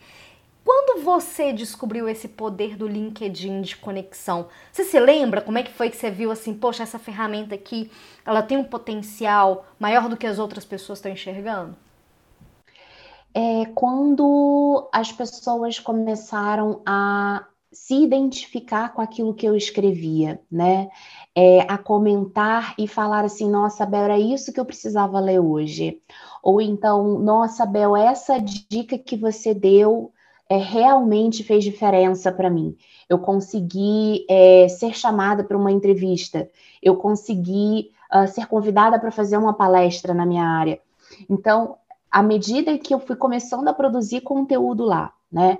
Quando 0.64 1.02
você 1.02 1.52
descobriu 1.52 2.08
esse 2.08 2.28
poder 2.28 2.76
do 2.76 2.86
LinkedIn 2.86 3.62
de 3.62 3.76
conexão, 3.76 4.46
você 4.70 4.84
se 4.84 4.98
lembra 4.98 5.40
como 5.40 5.58
é 5.58 5.62
que 5.62 5.72
foi 5.72 5.90
que 5.90 5.96
você 5.96 6.10
viu 6.10 6.30
assim, 6.30 6.54
poxa, 6.54 6.84
essa 6.84 6.98
ferramenta 6.98 7.54
aqui, 7.54 7.90
ela 8.24 8.42
tem 8.42 8.56
um 8.56 8.64
potencial 8.64 9.66
maior 9.78 10.08
do 10.08 10.16
que 10.16 10.26
as 10.26 10.38
outras 10.38 10.64
pessoas 10.64 10.98
estão 10.98 11.10
enxergando? 11.10 11.74
É 13.34 13.64
quando 13.74 14.88
as 14.92 15.10
pessoas 15.10 15.80
começaram 15.80 16.80
a 16.86 17.46
se 17.72 17.94
identificar 17.94 18.92
com 18.92 19.00
aquilo 19.00 19.34
que 19.34 19.46
eu 19.46 19.56
escrevia, 19.56 20.38
né? 20.50 20.90
É, 21.34 21.60
a 21.62 21.78
comentar 21.78 22.74
e 22.78 22.86
falar 22.86 23.24
assim, 23.24 23.50
nossa, 23.50 23.86
Bel, 23.86 24.02
era 24.02 24.18
isso 24.18 24.52
que 24.52 24.60
eu 24.60 24.64
precisava 24.66 25.18
ler 25.18 25.40
hoje. 25.40 26.00
Ou 26.42 26.60
então, 26.60 27.18
nossa, 27.18 27.64
Bel, 27.64 27.96
essa 27.96 28.38
dica 28.38 28.98
que 28.98 29.16
você 29.16 29.54
deu 29.54 30.11
é, 30.52 30.56
realmente 30.58 31.42
fez 31.42 31.64
diferença 31.64 32.30
para 32.30 32.50
mim. 32.50 32.76
Eu 33.08 33.18
consegui 33.18 34.26
é, 34.28 34.68
ser 34.68 34.94
chamada 34.94 35.42
para 35.42 35.56
uma 35.56 35.72
entrevista, 35.72 36.50
eu 36.82 36.94
consegui 36.94 37.90
uh, 38.14 38.28
ser 38.28 38.46
convidada 38.46 39.00
para 39.00 39.10
fazer 39.10 39.38
uma 39.38 39.54
palestra 39.54 40.12
na 40.12 40.26
minha 40.26 40.44
área. 40.44 40.78
Então, 41.30 41.78
à 42.10 42.22
medida 42.22 42.76
que 42.76 42.92
eu 42.92 43.00
fui 43.00 43.16
começando 43.16 43.66
a 43.66 43.72
produzir 43.72 44.20
conteúdo 44.20 44.84
lá, 44.84 45.14
né? 45.30 45.58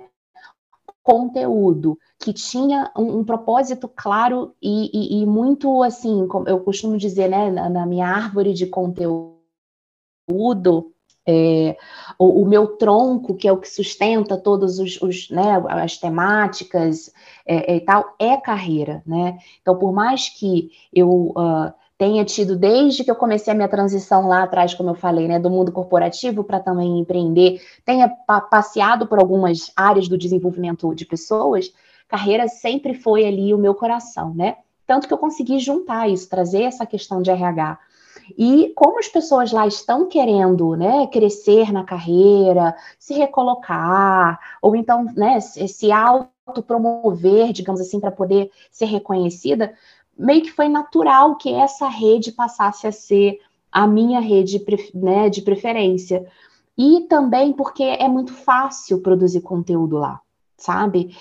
Conteúdo 1.01 1.97
que 2.19 2.31
tinha 2.31 2.91
um, 2.95 3.17
um 3.19 3.23
propósito 3.23 3.87
claro 3.87 4.53
e, 4.61 4.91
e, 4.93 5.23
e, 5.23 5.25
muito 5.25 5.81
assim, 5.81 6.27
como 6.27 6.47
eu 6.47 6.59
costumo 6.59 6.97
dizer, 6.97 7.29
né, 7.29 7.49
na, 7.49 7.67
na 7.67 7.85
minha 7.87 8.07
árvore 8.07 8.53
de 8.53 8.67
conteúdo, 8.67 9.33
é, 11.25 11.77
o, 12.19 12.41
o, 12.41 12.45
meu 12.45 12.67
tronco, 12.77 13.35
que 13.35 13.47
é 13.47 13.51
o 13.51 13.57
que 13.57 13.69
sustenta 13.69 14.37
todos 14.37 14.77
os, 14.79 15.01
os 15.01 15.29
né, 15.29 15.63
as 15.69 15.97
temáticas 15.97 17.11
é, 17.45 17.73
é, 17.73 17.75
e 17.77 17.81
tal, 17.81 18.13
é 18.19 18.35
carreira, 18.37 19.01
né? 19.05 19.37
Então, 19.61 19.77
por 19.77 19.93
mais 19.93 20.27
que 20.29 20.71
eu 20.93 21.33
uh, 21.37 21.73
tenha 21.97 22.25
tido, 22.25 22.57
desde 22.57 23.03
que 23.03 23.11
eu 23.11 23.15
comecei 23.15 23.53
a 23.53 23.55
minha 23.55 23.69
transição 23.69 24.27
lá 24.27 24.43
atrás, 24.43 24.73
como 24.73 24.89
eu 24.89 24.95
falei, 24.95 25.27
né, 25.27 25.39
do 25.39 25.49
mundo 25.49 25.71
corporativo 25.71 26.43
para 26.43 26.59
também 26.59 26.99
empreender, 26.99 27.61
tenha 27.85 28.09
pa 28.09 28.41
passeado 28.41 29.07
por 29.07 29.19
algumas 29.19 29.71
áreas 29.75 30.09
do 30.09 30.17
desenvolvimento 30.17 30.93
de 30.93 31.05
pessoas, 31.05 31.71
carreira 32.07 32.47
sempre 32.49 32.93
foi 32.93 33.25
ali 33.25 33.53
o 33.53 33.57
meu 33.57 33.73
coração, 33.73 34.33
né? 34.33 34.57
Tanto 34.85 35.07
que 35.07 35.13
eu 35.13 35.17
consegui 35.17 35.59
juntar 35.59 36.09
isso, 36.09 36.29
trazer 36.29 36.63
essa 36.63 36.85
questão 36.85 37.21
de 37.21 37.31
RH 37.31 37.79
e 38.37 38.71
como 38.75 38.99
as 38.99 39.07
pessoas 39.07 39.51
lá 39.51 39.67
estão 39.67 40.07
querendo 40.07 40.75
né, 40.75 41.07
crescer 41.07 41.71
na 41.71 41.83
carreira, 41.83 42.75
se 42.97 43.13
recolocar, 43.13 44.39
ou 44.61 44.75
então 44.75 45.05
né, 45.15 45.39
se 45.39 45.91
autopromover, 45.91 47.51
digamos 47.51 47.81
assim, 47.81 47.99
para 47.99 48.11
poder 48.11 48.51
ser 48.71 48.85
reconhecida, 48.85 49.73
meio 50.17 50.43
que 50.43 50.51
foi 50.51 50.67
natural 50.67 51.35
que 51.35 51.53
essa 51.53 51.87
rede 51.87 52.31
passasse 52.31 52.87
a 52.87 52.91
ser 52.91 53.39
a 53.71 53.87
minha 53.87 54.19
rede 54.19 54.63
né, 54.93 55.29
de 55.29 55.41
preferência. 55.41 56.25
E 56.77 57.01
também 57.01 57.53
porque 57.53 57.83
é 57.83 58.07
muito 58.07 58.33
fácil 58.33 59.01
produzir 59.01 59.41
conteúdo 59.41 59.97
lá, 59.97 60.19
sabe? 60.57 61.15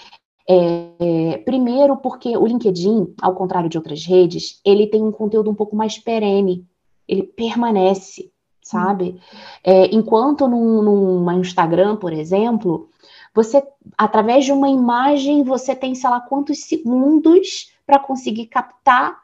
É, 0.49 1.39
primeiro, 1.45 1.97
porque 1.99 2.37
o 2.37 2.47
LinkedIn, 2.47 3.15
ao 3.21 3.35
contrário 3.35 3.69
de 3.69 3.77
outras 3.77 4.05
redes, 4.05 4.61
ele 4.65 4.87
tem 4.87 5.03
um 5.03 5.13
conteúdo 5.13 5.51
um 5.51 5.55
pouco 5.55 5.77
mais 5.77 5.99
perene 5.99 6.67
ele 7.07 7.23
permanece, 7.23 8.31
sabe? 8.63 9.21
É, 9.63 9.95
enquanto 9.95 10.47
num, 10.49 10.83
num 10.83 11.33
Instagram, 11.41 11.97
por 11.97 12.13
exemplo, 12.13 12.89
você, 13.35 13.63
através 13.97 14.45
de 14.45 14.53
uma 14.53 14.69
imagem, 14.69 15.43
você 15.43 15.75
tem, 15.75 15.95
sei 15.95 16.09
lá, 16.11 16.21
quantos 16.21 16.61
segundos 16.65 17.73
para 17.87 17.99
conseguir 17.99 18.47
captar 18.47 19.21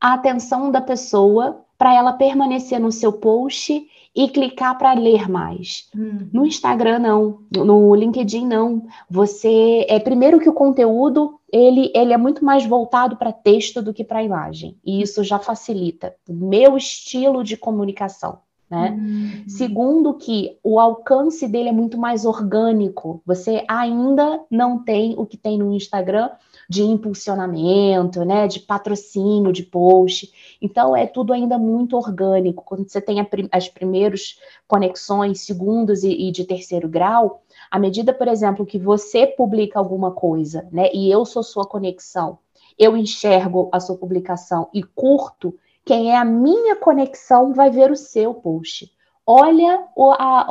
a 0.00 0.14
atenção 0.14 0.70
da 0.70 0.80
pessoa 0.80 1.65
para 1.78 1.94
ela 1.94 2.12
permanecer 2.12 2.80
no 2.80 2.92
seu 2.92 3.12
post 3.12 3.86
e 4.14 4.28
clicar 4.28 4.78
para 4.78 4.94
ler 4.94 5.28
mais. 5.28 5.88
Uhum. 5.94 6.28
No 6.32 6.46
Instagram 6.46 6.98
não, 7.00 7.38
no 7.54 7.94
LinkedIn 7.94 8.46
não. 8.46 8.86
Você 9.10 9.84
é 9.88 10.00
primeiro 10.00 10.40
que 10.40 10.48
o 10.48 10.54
conteúdo 10.54 11.38
ele, 11.52 11.92
ele 11.94 12.14
é 12.14 12.16
muito 12.16 12.44
mais 12.44 12.64
voltado 12.64 13.16
para 13.16 13.30
texto 13.30 13.82
do 13.82 13.92
que 13.92 14.02
para 14.02 14.22
imagem 14.22 14.76
e 14.84 15.02
isso 15.02 15.22
já 15.22 15.38
facilita 15.38 16.14
o 16.28 16.32
meu 16.32 16.76
estilo 16.76 17.44
de 17.44 17.56
comunicação. 17.56 18.38
Né? 18.68 18.98
Uhum. 18.98 19.44
Segundo, 19.46 20.14
que 20.14 20.58
o 20.62 20.80
alcance 20.80 21.46
dele 21.46 21.68
é 21.68 21.72
muito 21.72 21.96
mais 21.96 22.24
orgânico. 22.24 23.22
Você 23.24 23.64
ainda 23.68 24.40
não 24.50 24.82
tem 24.82 25.14
o 25.16 25.24
que 25.24 25.36
tem 25.36 25.56
no 25.56 25.72
Instagram 25.72 26.30
de 26.68 26.82
impulsionamento, 26.82 28.24
né? 28.24 28.48
De 28.48 28.58
patrocínio, 28.58 29.52
de 29.52 29.62
post. 29.62 30.32
Então 30.60 30.96
é 30.96 31.06
tudo 31.06 31.32
ainda 31.32 31.56
muito 31.56 31.96
orgânico. 31.96 32.64
Quando 32.64 32.88
você 32.88 33.00
tem 33.00 33.24
as 33.52 33.68
primeiras 33.68 34.40
conexões, 34.66 35.42
segundos 35.42 36.02
e, 36.02 36.28
e 36.28 36.32
de 36.32 36.44
terceiro 36.44 36.88
grau, 36.88 37.42
à 37.70 37.78
medida, 37.78 38.12
por 38.12 38.26
exemplo, 38.26 38.66
que 38.66 38.78
você 38.78 39.28
publica 39.28 39.78
alguma 39.78 40.10
coisa, 40.10 40.66
né? 40.72 40.90
E 40.92 41.08
eu 41.08 41.24
sou 41.24 41.42
sua 41.44 41.64
conexão, 41.64 42.38
eu 42.76 42.96
enxergo 42.96 43.68
a 43.72 43.78
sua 43.78 43.96
publicação 43.96 44.68
e 44.74 44.82
curto 44.82 45.54
quem 45.86 46.10
é 46.10 46.16
a 46.16 46.24
minha 46.24 46.74
conexão 46.74 47.54
vai 47.54 47.70
ver 47.70 47.92
o 47.92 47.96
seu 47.96 48.34
post. 48.34 48.90
Olha 49.24 49.86
a, 50.18 50.46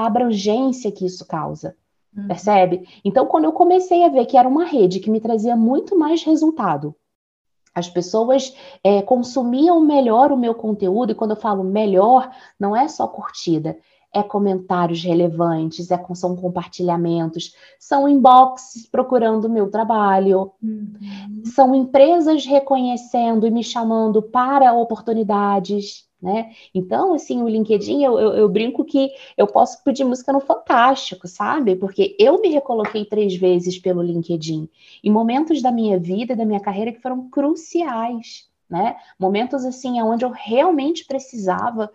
a 0.00 0.06
abrangência 0.06 0.90
que 0.90 1.04
isso 1.04 1.26
causa. 1.26 1.76
Uhum. 2.16 2.26
Percebe? 2.26 2.88
Então, 3.04 3.26
quando 3.26 3.44
eu 3.44 3.52
comecei 3.52 4.02
a 4.02 4.08
ver 4.08 4.24
que 4.24 4.36
era 4.36 4.48
uma 4.48 4.64
rede 4.64 4.98
que 4.98 5.10
me 5.10 5.20
trazia 5.20 5.54
muito 5.54 5.96
mais 5.96 6.24
resultado, 6.24 6.96
as 7.74 7.88
pessoas 7.88 8.56
é, 8.82 9.02
consumiam 9.02 9.78
melhor 9.80 10.32
o 10.32 10.36
meu 10.36 10.54
conteúdo, 10.54 11.12
e 11.12 11.14
quando 11.14 11.32
eu 11.32 11.36
falo 11.36 11.62
melhor, 11.62 12.30
não 12.58 12.74
é 12.74 12.88
só 12.88 13.06
curtida, 13.06 13.78
é 14.12 14.22
comentários 14.22 15.02
relevantes, 15.02 15.90
é, 15.90 16.04
são 16.14 16.34
compartilhamentos, 16.34 17.54
são 17.78 18.08
inboxes 18.08 18.86
procurando 18.86 19.44
o 19.44 19.50
meu 19.50 19.70
trabalho, 19.70 20.52
uhum. 20.62 21.42
são 21.44 21.74
empresas 21.74 22.46
reconhecendo 22.46 23.46
e 23.46 23.50
me 23.50 23.62
chamando 23.62 24.22
para 24.22 24.72
oportunidades. 24.72 26.08
Né? 26.20 26.50
Então, 26.74 27.14
assim, 27.14 27.42
o 27.42 27.48
LinkedIn, 27.48 28.02
eu, 28.02 28.18
eu, 28.18 28.32
eu, 28.32 28.48
brinco 28.48 28.84
que 28.84 29.10
eu 29.36 29.46
posso 29.46 29.84
pedir 29.84 30.02
música 30.02 30.32
no 30.32 30.40
Fantástico, 30.40 31.28
sabe? 31.28 31.76
Porque 31.76 32.16
eu 32.18 32.40
me 32.40 32.48
recoloquei 32.48 33.04
três 33.04 33.36
vezes 33.36 33.78
pelo 33.78 34.02
LinkedIn, 34.02 34.68
em 35.04 35.10
momentos 35.12 35.62
da 35.62 35.70
minha 35.70 35.96
vida 35.96 36.32
e 36.32 36.36
da 36.36 36.44
minha 36.44 36.58
carreira 36.58 36.90
que 36.92 37.00
foram 37.00 37.30
cruciais, 37.30 38.48
né? 38.68 38.96
Momentos, 39.16 39.64
assim, 39.64 40.02
onde 40.02 40.24
eu 40.24 40.30
realmente 40.30 41.04
precisava 41.04 41.88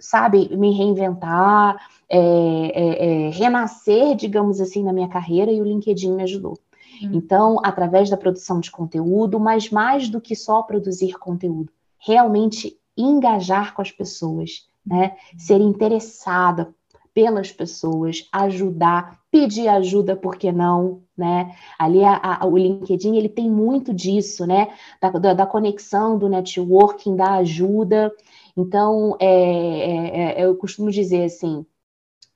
sabe, 0.00 0.54
me 0.56 0.72
reinventar, 0.76 1.76
é, 2.08 2.18
é, 2.18 3.26
é, 3.26 3.30
renascer, 3.30 4.14
digamos 4.14 4.60
assim, 4.60 4.82
na 4.82 4.92
minha 4.92 5.08
carreira, 5.08 5.50
e 5.50 5.60
o 5.60 5.64
LinkedIn 5.64 6.12
me 6.12 6.22
ajudou. 6.22 6.58
Hum. 7.02 7.10
Então, 7.12 7.60
através 7.62 8.08
da 8.08 8.16
produção 8.16 8.60
de 8.60 8.70
conteúdo, 8.70 9.38
mas 9.38 9.70
mais 9.70 10.08
do 10.08 10.20
que 10.20 10.34
só 10.34 10.62
produzir 10.62 11.18
conteúdo, 11.18 11.72
realmente 11.98 12.78
engajar 12.96 13.74
com 13.74 13.82
as 13.82 13.90
pessoas, 13.90 14.66
né? 14.84 15.16
Hum. 15.34 15.38
Ser 15.38 15.60
interessada 15.60 16.74
pelas 17.12 17.50
pessoas, 17.50 18.28
ajudar, 18.30 19.18
pedir 19.30 19.68
ajuda, 19.68 20.14
por 20.14 20.36
que 20.36 20.52
não, 20.52 21.00
né? 21.16 21.56
Ali 21.78 22.04
a, 22.04 22.20
a, 22.22 22.46
o 22.46 22.58
LinkedIn 22.58 23.16
ele 23.16 23.30
tem 23.30 23.50
muito 23.50 23.94
disso, 23.94 24.46
né? 24.46 24.68
Da, 25.00 25.10
da, 25.10 25.32
da, 25.32 25.46
conexão, 25.46 26.18
do 26.18 26.28
networking, 26.28 27.16
da 27.16 27.36
ajuda. 27.36 28.12
Então, 28.56 29.16
é, 29.20 29.26
é, 29.26 30.40
é, 30.40 30.44
eu 30.44 30.56
costumo 30.56 30.90
dizer 30.90 31.24
assim, 31.24 31.66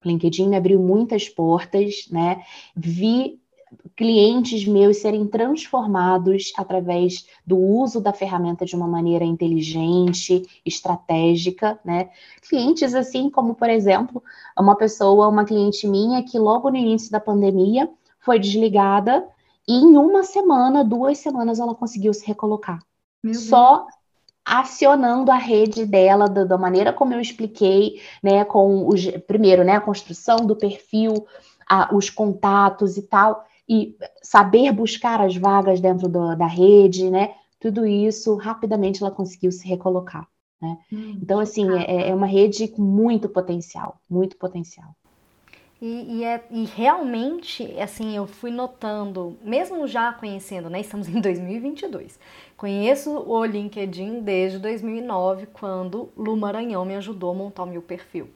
o 0.05 0.09
LinkedIn 0.09 0.49
me 0.49 0.57
abriu 0.57 0.81
muitas 0.81 1.29
portas, 1.29 2.07
né? 2.11 2.45
Vi 2.77 3.41
clientes 3.97 4.67
meus 4.67 4.97
serem 4.99 5.27
transformados 5.29 6.53
através 6.57 7.27
do 7.47 7.57
uso 7.57 8.01
da 8.01 8.13
ferramenta 8.13 8.65
de 8.65 8.75
uma 8.75 8.89
maneira 8.89 9.25
inteligente, 9.25 10.43
estratégica, 10.65 11.79
né? 11.85 12.11
Clientes 12.49 12.95
assim 12.95 13.31
como, 13.31 13.55
por 13.55 13.71
exemplo, 13.71 14.23
uma 14.59 14.77
pessoa, 14.77 15.29
uma 15.29 15.45
cliente 15.45 15.87
minha 15.87 16.23
que 16.25 16.39
logo 16.39 16.71
no 16.71 16.77
início 16.77 17.11
da 17.13 17.21
pandemia 17.21 17.89
foi 18.19 18.39
desligada 18.39 19.27
e 19.69 19.75
em 19.75 19.97
uma 19.97 20.25
semana, 20.25 20.85
duas 20.85 21.19
semanas 21.19 21.61
ela 21.61 21.75
conseguiu 21.75 22.13
se 22.13 22.27
recolocar. 22.27 22.81
Só 23.33 23.87
acionando 24.45 25.31
a 25.31 25.37
rede 25.37 25.85
dela 25.87 26.29
da, 26.29 26.45
da, 26.45 26.59
maneira 26.59 26.93
como 26.93 27.15
eu 27.15 27.21
expliquei, 27.21 28.01
né, 28.23 28.45
com 28.45 28.89
os, 28.89 29.07
primeiro, 29.27 29.65
né, 29.65 29.77
a 29.77 29.81
construção 29.81 30.39
do 30.39 30.57
perfil, 30.57 31.27
a, 31.69 31.95
os 31.95 32.11
contatos 32.11 32.97
e 32.97 33.03
tal, 33.03 33.45
e 33.69 33.97
saber 34.23 34.73
buscar 34.73 35.21
as 35.21 35.37
vagas 35.37 35.81
dentro 35.81 36.09
do, 36.09 36.35
da 36.35 36.47
rede, 36.47 37.11
né, 37.11 37.35
tudo 37.61 37.87
isso, 37.87 38.37
rapidamente 38.37 39.03
ela 39.03 39.13
conseguiu 39.13 39.53
se 39.53 39.67
recolocar, 39.69 40.27
né. 40.61 40.79
Hum, 40.93 41.19
então, 41.23 41.39
assim, 41.39 41.69
é, 41.79 42.09
é 42.09 42.15
uma 42.15 42.27
rede 42.27 42.69
com 42.69 42.83
muito 42.83 43.29
potencial, 43.29 44.01
muito 44.09 44.37
potencial. 44.37 44.95
E, 45.81 46.19
e, 46.19 46.25
é, 46.25 46.45
e, 46.51 46.65
realmente, 46.67 47.65
assim, 47.81 48.15
eu 48.15 48.27
fui 48.27 48.51
notando, 48.51 49.39
mesmo 49.43 49.87
já 49.87 50.13
conhecendo, 50.13 50.69
né? 50.69 50.81
Estamos 50.81 51.09
em 51.09 51.19
2022. 51.23 52.19
Conheço 52.57 53.11
o 53.11 53.43
LinkedIn 53.45 54.21
desde 54.21 54.59
2009, 54.59 55.47
quando 55.47 56.11
Lu 56.15 56.37
Maranhão 56.37 56.85
me 56.85 56.95
ajudou 56.97 57.31
a 57.31 57.35
montar 57.35 57.63
o 57.63 57.67
meu 57.67 57.81
perfil. 57.81 58.29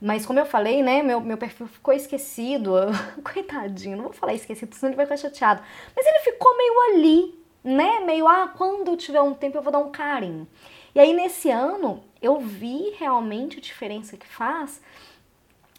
Mas 0.00 0.24
como 0.24 0.38
eu 0.38 0.46
falei, 0.46 0.80
né, 0.80 1.02
meu, 1.02 1.20
meu 1.20 1.36
perfil 1.36 1.66
ficou 1.66 1.92
esquecido. 1.92 2.72
Coitadinho, 3.32 3.96
não 3.96 4.04
vou 4.04 4.12
falar 4.12 4.34
esquecido, 4.34 4.72
senão 4.74 4.90
ele 4.90 4.96
vai 4.96 5.06
ficar 5.06 5.16
chateado. 5.16 5.60
Mas 5.96 6.06
ele 6.06 6.20
ficou 6.20 6.56
meio 6.56 6.80
ali, 6.92 7.34
né? 7.64 8.00
Meio, 8.06 8.28
ah, 8.28 8.52
quando 8.56 8.92
eu 8.92 8.96
tiver 8.96 9.20
um 9.20 9.34
tempo 9.34 9.58
eu 9.58 9.62
vou 9.62 9.72
dar 9.72 9.80
um 9.80 9.90
carinho. 9.90 10.46
E 10.94 11.00
aí 11.00 11.12
nesse 11.12 11.50
ano 11.50 12.04
eu 12.22 12.38
vi 12.38 12.94
realmente 12.96 13.58
a 13.58 13.60
diferença 13.60 14.16
que 14.16 14.26
faz 14.26 14.80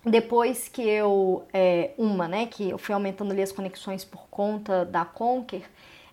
depois 0.06 0.68
que 0.68 0.82
eu, 0.82 1.44
é, 1.54 1.92
uma, 1.98 2.28
né, 2.28 2.46
que 2.46 2.70
eu 2.70 2.78
fui 2.78 2.94
aumentando 2.94 3.32
ali 3.32 3.42
as 3.42 3.52
conexões 3.52 4.06
por 4.06 4.28
conta 4.30 4.86
da 4.86 5.04
Conquer, 5.04 5.64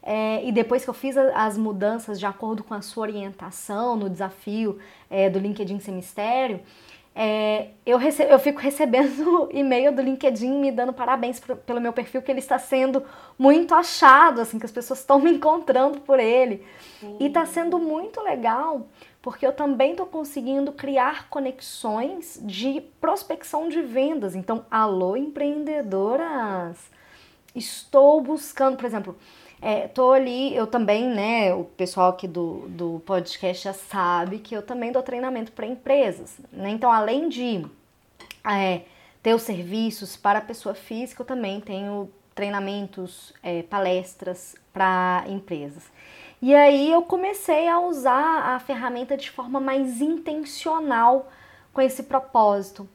é, 0.03 0.45
e 0.45 0.53
depois 0.53 0.85
que 0.85 0.91
eu 0.91 0.95
fiz 0.95 1.17
as 1.17 1.59
mudanças 1.59 2.19
de 2.19 2.27
acordo 2.27 2.63
com 2.63 2.75
a 2.75 2.81
sua 2.81 3.03
orientação 3.03 3.97
no 3.97 4.09
desafio 4.09 4.79
é, 5.11 5.29
do 5.29 5.39
LinkedIn 5.39 5.81
Sem 5.81 5.95
Mistério, 5.95 6.61
é, 7.19 7.69
eu, 7.87 7.99
eu 8.29 8.39
fico 8.39 8.61
recebendo 8.61 9.49
e-mail 9.51 9.91
do 9.91 10.03
LinkedIn 10.03 10.61
me 10.61 10.71
dando 10.71 10.93
parabéns 10.93 11.41
pelo 11.41 11.81
meu 11.81 11.93
perfil, 11.93 12.21
que 12.21 12.31
ele 12.31 12.41
está 12.41 12.59
sendo 12.59 13.03
muito 13.39 13.75
achado, 13.75 14.43
assim, 14.43 14.59
que 14.59 14.67
as 14.67 14.71
pessoas 14.71 15.01
estão 15.01 15.19
me 15.23 15.31
encontrando 15.31 15.99
por 16.01 16.21
ele. 16.21 16.63
Sim. 17.01 17.17
E 17.19 17.27
está 17.27 17.47
sendo 17.47 17.79
muito 17.79 18.21
legal, 18.21 18.87
porque 19.27 19.45
eu 19.45 19.53
também 19.53 19.91
estou 19.91 20.07
conseguindo 20.07 20.71
criar 20.71 21.29
conexões 21.29 22.39
de 22.45 22.81
prospecção 23.01 23.69
de 23.69 23.83
vendas. 23.83 24.37
Então, 24.37 24.65
alô, 24.71 25.17
empreendedoras! 25.17 26.79
Estou 27.53 28.21
buscando, 28.21 28.77
por 28.77 28.87
exemplo, 28.87 29.19
é, 29.61 29.89
tô 29.89 30.13
ali, 30.13 30.55
eu 30.55 30.65
também, 30.69 31.09
né? 31.09 31.53
O 31.53 31.65
pessoal 31.65 32.11
aqui 32.11 32.29
do, 32.29 32.69
do 32.69 33.03
podcast 33.05 33.65
já 33.65 33.73
sabe 33.73 34.39
que 34.39 34.55
eu 34.55 34.63
também 34.63 34.93
dou 34.93 35.03
treinamento 35.03 35.51
para 35.51 35.67
empresas, 35.67 36.39
né? 36.53 36.71
Então, 36.71 36.93
além 36.93 37.29
de 37.29 37.67
é, 38.49 38.83
ter 39.25 39.35
os 39.35 39.43
serviços 39.43 40.17
para 40.17 40.39
a 40.39 40.43
pessoa 40.43 40.77
física, 40.77 41.23
eu 41.23 41.27
também 41.27 41.61
tenho 41.61 42.09
treinamentos, 42.33 43.35
é, 43.43 43.65
palestras 43.65 44.55
para 44.73 45.25
empresas. 45.27 45.91
E 46.41 46.55
aí 46.55 46.93
eu 46.93 47.03
comecei 47.03 47.69
a 47.69 47.81
usar 47.81 48.55
a 48.55 48.59
ferramenta 48.59 49.17
de 49.17 49.31
forma 49.31 49.59
mais 49.59 50.01
intencional 50.01 51.29
com 51.73 51.81
esse 51.81 52.03
propósito. 52.03 52.89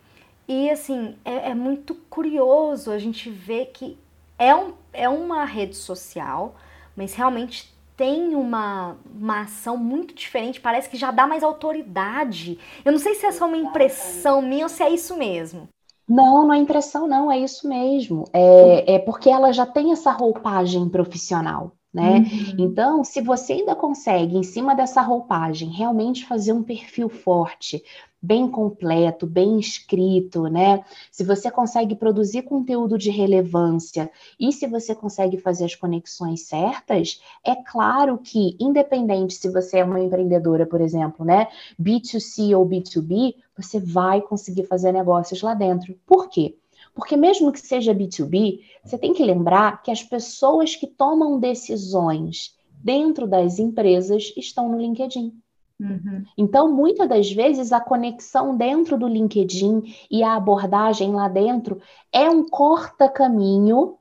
E 0.48 0.70
assim, 0.70 1.16
é, 1.26 1.52
é 1.52 1.56
muito 1.56 1.96
curioso 2.10 2.92
a 2.92 2.98
gente 2.98 3.30
ver 3.30 3.68
que 3.74 3.98
é, 4.38 4.54
um, 4.56 4.74
é 4.94 5.08
uma 5.10 5.46
rede 5.46 5.76
social, 5.76 6.56
mas 6.96 7.14
realmente 7.14 7.74
tem 7.96 8.36
uma, 8.36 8.98
uma 9.06 9.42
ação 9.42 9.78
muito 9.78 10.14
diferente, 10.14 10.60
parece 10.60 10.90
que 10.90 10.98
já 10.98 11.12
dá 11.12 11.28
mais 11.28 11.44
autoridade. 11.44 12.60
Eu 12.84 12.92
não 12.92 13.00
sei 13.00 13.16
se 13.16 13.26
é 13.26 13.32
só 13.32 13.46
uma 13.46 13.58
impressão 13.58 14.42
minha 14.42 14.66
ou 14.66 14.70
se 14.70 14.82
é 14.84 14.90
isso 14.90 15.16
mesmo. 15.16 15.68
Não, 16.10 16.48
não 16.48 16.54
é 16.54 16.58
impressão, 16.58 17.08
não, 17.08 17.32
é 17.32 17.40
isso 17.40 17.68
mesmo. 17.68 18.26
É, 18.34 18.96
é 18.96 19.00
porque 19.00 19.30
ela 19.30 19.52
já 19.54 19.66
tem 19.66 19.92
essa 19.92 20.12
roupagem 20.12 20.90
profissional 20.90 21.72
né? 21.94 22.20
Uhum. 22.20 22.56
Então, 22.58 23.04
se 23.04 23.22
você 23.22 23.54
ainda 23.54 23.76
consegue, 23.76 24.38
em 24.38 24.44
cima 24.44 24.76
dessa 24.76 25.02
roupagem, 25.02 25.70
realmente 25.70 26.26
fazer 26.26 26.54
um 26.54 26.64
perfil 26.64 27.10
forte, 27.10 27.84
bem 28.22 28.48
completo, 28.48 29.26
bem 29.26 29.60
escrito, 29.60 30.44
né? 30.44 30.84
Se 31.12 31.24
você 31.24 31.50
consegue 31.50 31.96
produzir 31.96 32.44
conteúdo 32.44 32.98
de 32.98 33.10
relevância 33.10 34.12
e 34.40 34.54
se 34.54 34.68
você 34.68 34.94
consegue 34.94 35.38
fazer 35.38 35.66
as 35.66 35.76
conexões 35.76 36.48
certas, 36.48 37.20
é 37.44 37.56
claro 37.56 38.20
que, 38.20 38.56
independente 38.60 39.34
se 39.34 39.50
você 39.50 39.80
é 39.80 39.84
uma 39.84 40.00
empreendedora, 40.00 40.66
por 40.68 40.82
exemplo, 40.82 41.26
né? 41.26 41.48
B2C 41.82 42.56
ou 42.56 42.68
B2B, 42.68 43.36
você 43.58 43.80
vai 43.80 44.22
conseguir 44.22 44.66
fazer 44.66 44.92
negócios 44.92 45.42
lá 45.42 45.54
dentro. 45.56 45.98
Por 46.06 46.30
quê? 46.30 46.56
Porque 46.94 47.16
mesmo 47.16 47.52
que 47.52 47.60
seja 47.60 47.94
B2B, 47.94 48.60
você 48.84 48.98
tem 48.98 49.14
que 49.14 49.24
lembrar 49.24 49.82
que 49.82 49.92
as 49.92 50.04
pessoas 50.04 50.76
que 50.76 50.88
tomam 50.88 51.40
decisões 51.40 52.56
dentro 52.84 53.28
das 53.28 53.60
empresas 53.60 54.34
estão 54.36 54.70
no 54.70 54.80
LinkedIn. 54.80 55.34
Uhum. 55.80 56.24
Então, 56.38 56.72
muitas 56.72 57.10
das 57.10 57.32
vezes, 57.32 57.72
a 57.72 57.82
conexão 57.82 58.56
dentro 58.56 58.98
do 58.98 59.08
LinkedIn 59.08 59.84
e 60.12 60.22
a 60.22 60.36
abordagem 60.36 61.12
lá 61.14 61.28
dentro 61.28 61.82
é 62.14 62.30
um 62.30 62.48
corta-caminho 62.48 63.98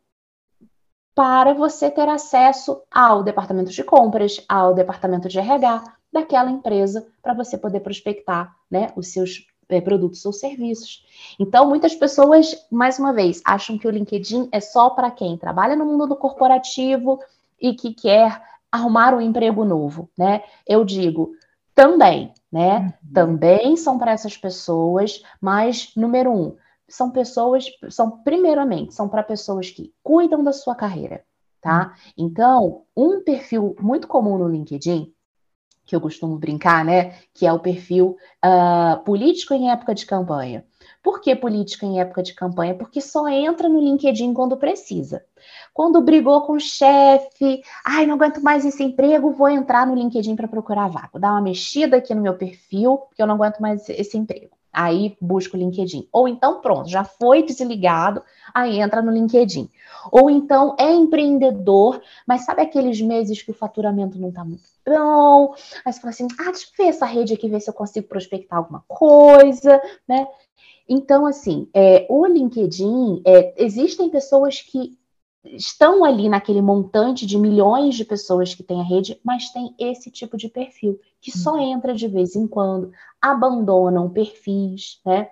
para 1.15 1.55
você 1.55 1.91
ter 1.91 2.09
acesso 2.09 2.83
ao 2.91 3.23
departamento 3.23 3.71
de 3.71 3.83
compras, 3.83 4.45
ao 4.49 4.75
departamento 4.75 5.29
de 5.29 5.39
RH 5.39 5.85
daquela 6.13 6.51
empresa, 6.51 7.07
para 7.23 7.35
você 7.35 7.57
poder 7.57 7.81
prospectar 7.81 8.55
né, 8.71 8.93
os 8.97 9.09
seus 9.09 9.47
é, 9.71 9.81
produtos 9.81 10.25
ou 10.27 10.33
serviços. 10.33 11.05
Então, 11.39 11.69
muitas 11.69 11.95
pessoas, 11.95 12.67
mais 12.71 12.99
uma 12.99 13.13
vez, 13.13 13.41
acham 13.45 13.79
que 13.79 13.87
o 13.87 13.91
LinkedIn 13.91 14.49
é 14.53 14.61
só 14.61 14.91
para 14.91 15.11
quem 15.11 15.37
trabalha 15.37 15.77
no 15.77 15.87
mundo 15.87 16.07
do 16.07 16.17
corporativo 16.17 17.21
e 17.61 17.75
que 17.75 17.95
quer 17.95 18.43
arrumar 18.71 19.15
um 19.15 19.21
emprego 19.21 19.65
novo, 19.65 20.09
né? 20.17 20.43
Eu 20.67 20.85
digo 20.85 21.33
também, 21.75 22.33
né? 22.53 22.79
Uhum. 23.03 23.13
Também 23.13 23.77
são 23.77 23.99
para 23.99 24.13
essas 24.13 24.37
pessoas, 24.37 25.23
mas 25.41 25.93
número 25.97 26.31
um, 26.33 26.57
são 26.89 27.11
pessoas, 27.11 27.65
são 27.89 28.11
primeiramente, 28.11 28.95
são 28.95 29.09
para 29.09 29.23
pessoas 29.23 29.71
que 29.71 29.93
cuidam 30.03 30.43
da 30.43 30.53
sua 30.53 30.75
carreira, 30.75 31.25
tá? 31.61 31.95
Uhum. 32.17 32.27
Então, 32.27 32.83
um 32.97 33.23
perfil 33.23 33.77
muito 33.81 34.07
comum 34.07 34.39
no 34.39 34.49
LinkedIn 34.49 35.13
que 35.91 35.97
eu 35.97 36.01
costumo 36.01 36.39
brincar, 36.39 36.85
né? 36.85 37.15
Que 37.35 37.45
é 37.45 37.53
o 37.53 37.59
perfil 37.59 38.17
uh, 38.45 39.03
político 39.03 39.53
em 39.53 39.73
época 39.73 39.93
de 39.93 40.07
campanha. 40.07 40.65
Por 41.03 41.21
que 41.21 41.35
política 41.35 41.85
em 41.85 42.01
época 42.01 42.23
de 42.23 42.33
campanha? 42.33 42.77
Porque 42.77 43.01
só 43.01 43.27
entra 43.27 43.69
no 43.69 43.81
LinkedIn 43.81 44.33
quando 44.33 44.57
precisa. 44.57 45.25
Quando 45.75 46.01
brigou 46.01 46.43
com 46.43 46.53
o 46.53 46.61
chefe, 46.61 47.61
ai, 47.85 48.07
não 48.07 48.15
aguento 48.15 48.41
mais 48.41 48.65
esse 48.65 48.85
emprego, 48.85 49.33
vou 49.33 49.49
entrar 49.49 49.85
no 49.85 49.97
LinkedIn 49.97 50.37
para 50.37 50.47
procurar 50.47 50.89
vaga. 50.89 51.19
Dar 51.19 51.33
uma 51.33 51.43
mexida 51.43 51.97
aqui 51.97 52.15
no 52.15 52.23
meu 52.23 52.37
perfil, 52.37 52.99
porque 52.99 53.21
eu 53.21 53.27
não 53.27 53.35
aguento 53.35 53.59
mais 53.59 53.89
esse 53.89 54.17
emprego. 54.17 54.60
Aí 54.73 55.17
busco 55.21 55.57
o 55.57 55.61
LinkedIn. 55.61 56.09
Ou 56.13 56.29
então, 56.29 56.61
pronto, 56.61 56.89
já 56.89 57.05
foi 57.05 57.43
desligado, 57.43 58.23
aí 58.55 58.81
entra 58.81 59.03
no 59.03 59.11
LinkedIn. 59.11 59.69
Ou 60.11 60.31
então 60.31 60.77
é 60.79 60.93
empreendedor, 60.93 62.01
mas 62.27 62.45
sabe 62.45 62.63
aqueles 62.63 63.01
meses 63.01 63.43
que 63.43 63.51
o 63.51 63.55
faturamento 63.55 64.19
não 64.19 64.29
está 64.29 64.45
muito 64.45 64.63
bom? 64.87 65.55
Aí 65.85 65.93
você 65.93 66.01
fala 66.01 66.11
assim: 66.11 66.29
ah, 66.39 66.45
deixa 66.45 66.67
eu 66.67 66.85
ver 66.85 66.91
essa 66.91 67.07
rede 67.07 67.35
aqui, 67.35 67.49
ver 67.49 67.61
se 67.61 67.69
eu 67.69 67.75
consigo 67.75 68.09
prospectar 68.09 68.59
alguma 68.59 68.85
coisa, 68.87 69.81
né? 70.09 70.27
Então, 70.89 71.25
assim, 71.25 71.69
é, 71.73 72.07
o 72.09 72.27
LinkedIn, 72.27 73.23
é, 73.25 73.55
existem 73.63 74.09
pessoas 74.11 74.61
que 74.61 74.99
estão 75.45 76.05
ali 76.05 76.29
naquele 76.29 76.61
montante 76.61 77.27
de 77.27 77.39
milhões 77.39 77.95
de 77.95 78.05
pessoas 78.05 78.55
que 78.55 78.63
tem 78.63 78.81
a 78.81 78.85
rede, 78.85 79.19
mas 79.25 79.51
tem 79.51 79.75
esse 79.79 80.11
tipo 80.11 80.37
de 80.37 80.49
perfil 80.49 81.01
que 81.21 81.37
só 81.37 81.55
uhum. 81.55 81.73
entra 81.73 81.95
de 81.95 82.07
vez 82.09 82.37
em 82.37 82.47
quando, 82.47 82.93
abandonam 83.21 84.09
perfis, 84.09 85.01
né? 85.05 85.29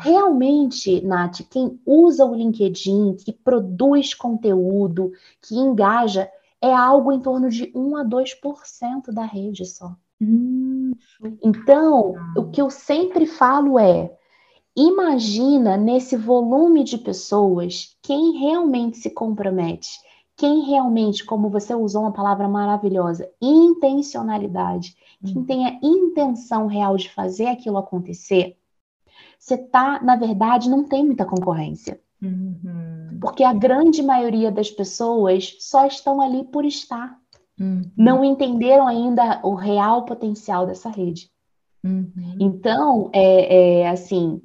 Realmente, 0.00 1.00
Nath, 1.00 1.40
quem 1.50 1.80
usa 1.86 2.24
o 2.24 2.34
LinkedIn, 2.34 3.16
que 3.16 3.32
produz 3.32 4.12
conteúdo, 4.12 5.12
que 5.40 5.54
engaja, 5.54 6.30
é 6.60 6.74
algo 6.74 7.12
em 7.12 7.20
torno 7.20 7.48
de 7.48 7.72
1 7.74 7.96
a 7.96 8.04
2% 8.04 9.10
da 9.10 9.24
rede 9.24 9.64
só. 9.64 9.96
Hum, 10.20 10.92
então, 11.42 12.14
o 12.36 12.50
que 12.50 12.60
eu 12.60 12.68
sempre 12.68 13.24
falo 13.24 13.78
é: 13.78 14.17
Imagina 14.80 15.76
nesse 15.76 16.16
volume 16.16 16.84
de 16.84 16.96
pessoas 16.96 17.96
quem 18.00 18.38
realmente 18.38 18.98
se 18.98 19.10
compromete, 19.10 19.98
quem 20.36 20.60
realmente, 20.66 21.24
como 21.24 21.50
você 21.50 21.74
usou 21.74 22.02
uma 22.02 22.12
palavra 22.12 22.48
maravilhosa, 22.48 23.28
intencionalidade, 23.42 24.94
quem 25.24 25.38
uhum. 25.38 25.44
tem 25.44 25.66
a 25.66 25.80
intenção 25.82 26.68
real 26.68 26.96
de 26.96 27.10
fazer 27.10 27.46
aquilo 27.46 27.76
acontecer, 27.76 28.56
você 29.36 29.58
tá, 29.58 30.00
na 30.00 30.14
verdade, 30.14 30.70
não 30.70 30.84
tem 30.84 31.04
muita 31.04 31.24
concorrência. 31.24 32.00
Uhum. 32.22 33.18
Porque 33.20 33.42
a 33.42 33.52
grande 33.52 34.00
maioria 34.00 34.52
das 34.52 34.70
pessoas 34.70 35.56
só 35.58 35.88
estão 35.88 36.20
ali 36.20 36.44
por 36.44 36.64
estar. 36.64 37.18
Uhum. 37.58 37.82
Não 37.96 38.24
entenderam 38.24 38.86
ainda 38.86 39.40
o 39.42 39.54
real 39.54 40.04
potencial 40.04 40.68
dessa 40.68 40.88
rede. 40.88 41.28
Uhum. 41.82 42.36
Então, 42.38 43.10
é, 43.12 43.80
é 43.80 43.88
assim, 43.88 44.40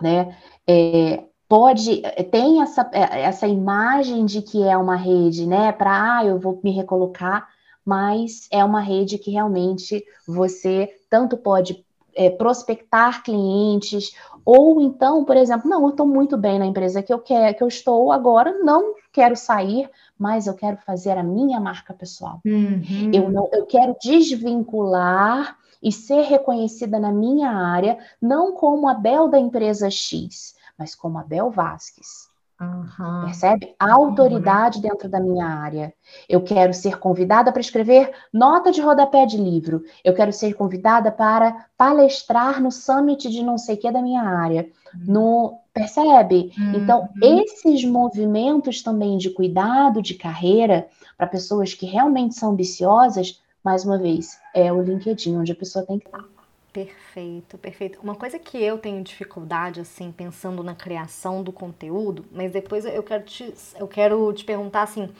né? 0.00 0.36
É, 0.66 1.24
pode 1.48 2.02
tem 2.30 2.62
essa, 2.62 2.88
é, 2.92 3.22
essa 3.22 3.46
imagem 3.46 4.24
de 4.24 4.42
que 4.42 4.62
é 4.62 4.76
uma 4.76 4.96
rede, 4.96 5.46
né? 5.46 5.72
Para 5.72 6.18
ah, 6.18 6.24
eu 6.24 6.38
vou 6.38 6.60
me 6.62 6.70
recolocar, 6.70 7.48
mas 7.84 8.48
é 8.50 8.64
uma 8.64 8.80
rede 8.80 9.18
que 9.18 9.30
realmente 9.30 10.04
você 10.26 10.90
tanto 11.08 11.36
pode 11.36 11.84
é, 12.16 12.30
prospectar 12.30 13.22
clientes, 13.22 14.12
ou 14.44 14.80
então, 14.80 15.24
por 15.24 15.36
exemplo, 15.36 15.68
não, 15.68 15.82
eu 15.82 15.90
estou 15.90 16.06
muito 16.06 16.36
bem 16.36 16.58
na 16.58 16.66
empresa 16.66 17.02
que 17.02 17.12
eu 17.12 17.18
quero, 17.18 17.56
que 17.56 17.62
eu 17.62 17.68
estou 17.68 18.10
agora, 18.10 18.58
não 18.62 18.94
quero 19.12 19.36
sair, 19.36 19.88
mas 20.18 20.46
eu 20.46 20.54
quero 20.54 20.78
fazer 20.78 21.18
a 21.18 21.22
minha 21.22 21.60
marca 21.60 21.92
pessoal. 21.92 22.40
Uhum. 22.44 23.10
Eu 23.12 23.30
não, 23.30 23.48
eu 23.52 23.66
quero 23.66 23.94
desvincular 24.00 25.56
e 25.82 25.92
ser 25.92 26.22
reconhecida 26.22 26.98
na 26.98 27.12
minha 27.12 27.50
área, 27.50 27.98
não 28.20 28.52
como 28.52 28.88
a 28.88 28.94
Bel 28.94 29.28
da 29.28 29.38
empresa 29.38 29.90
X, 29.90 30.54
mas 30.78 30.94
como 30.94 31.18
a 31.18 31.22
Bel 31.22 31.50
Vasques. 31.50 32.26
Uhum. 32.60 33.26
Percebe? 33.26 33.74
A 33.78 33.92
autoridade 33.92 34.78
uhum. 34.78 34.82
dentro 34.82 35.08
da 35.08 35.20
minha 35.20 35.46
área. 35.46 35.92
Eu 36.26 36.40
quero 36.42 36.72
ser 36.72 36.98
convidada 36.98 37.52
para 37.52 37.60
escrever 37.60 38.10
nota 38.32 38.72
de 38.72 38.80
rodapé 38.80 39.26
de 39.26 39.36
livro. 39.36 39.82
Eu 40.02 40.14
quero 40.14 40.32
ser 40.32 40.54
convidada 40.54 41.12
para 41.12 41.66
palestrar 41.76 42.62
no 42.62 42.72
summit 42.72 43.28
de 43.28 43.42
não 43.42 43.58
sei 43.58 43.74
o 43.74 43.78
que 43.78 43.90
da 43.90 44.00
minha 44.00 44.22
área. 44.22 44.70
Uhum. 44.94 45.00
No, 45.06 45.58
percebe? 45.74 46.52
Então, 46.74 47.10
uhum. 47.20 47.40
esses 47.42 47.84
movimentos 47.84 48.82
também 48.82 49.18
de 49.18 49.28
cuidado 49.28 50.00
de 50.00 50.14
carreira 50.14 50.88
para 51.18 51.26
pessoas 51.26 51.74
que 51.74 51.84
realmente 51.84 52.34
são 52.34 52.52
ambiciosas 52.52 53.42
mais 53.66 53.84
uma 53.84 53.98
vez, 53.98 54.40
é 54.54 54.72
o 54.72 54.80
LinkedIn 54.80 55.36
onde 55.36 55.50
a 55.50 55.54
pessoa 55.54 55.84
tem 55.84 55.98
que 55.98 56.06
estar. 56.06 56.24
Perfeito, 56.72 57.58
perfeito. 57.58 57.98
Uma 58.00 58.14
coisa 58.14 58.38
que 58.38 58.62
eu 58.62 58.78
tenho 58.78 59.02
dificuldade, 59.02 59.80
assim, 59.80 60.12
pensando 60.12 60.62
na 60.62 60.72
criação 60.72 61.42
do 61.42 61.50
conteúdo, 61.50 62.24
mas 62.30 62.52
depois 62.52 62.84
eu 62.84 63.02
quero 63.02 63.24
te, 63.24 63.52
eu 63.76 63.88
quero 63.88 64.32
te 64.32 64.44
perguntar, 64.44 64.82
assim, 64.82 65.10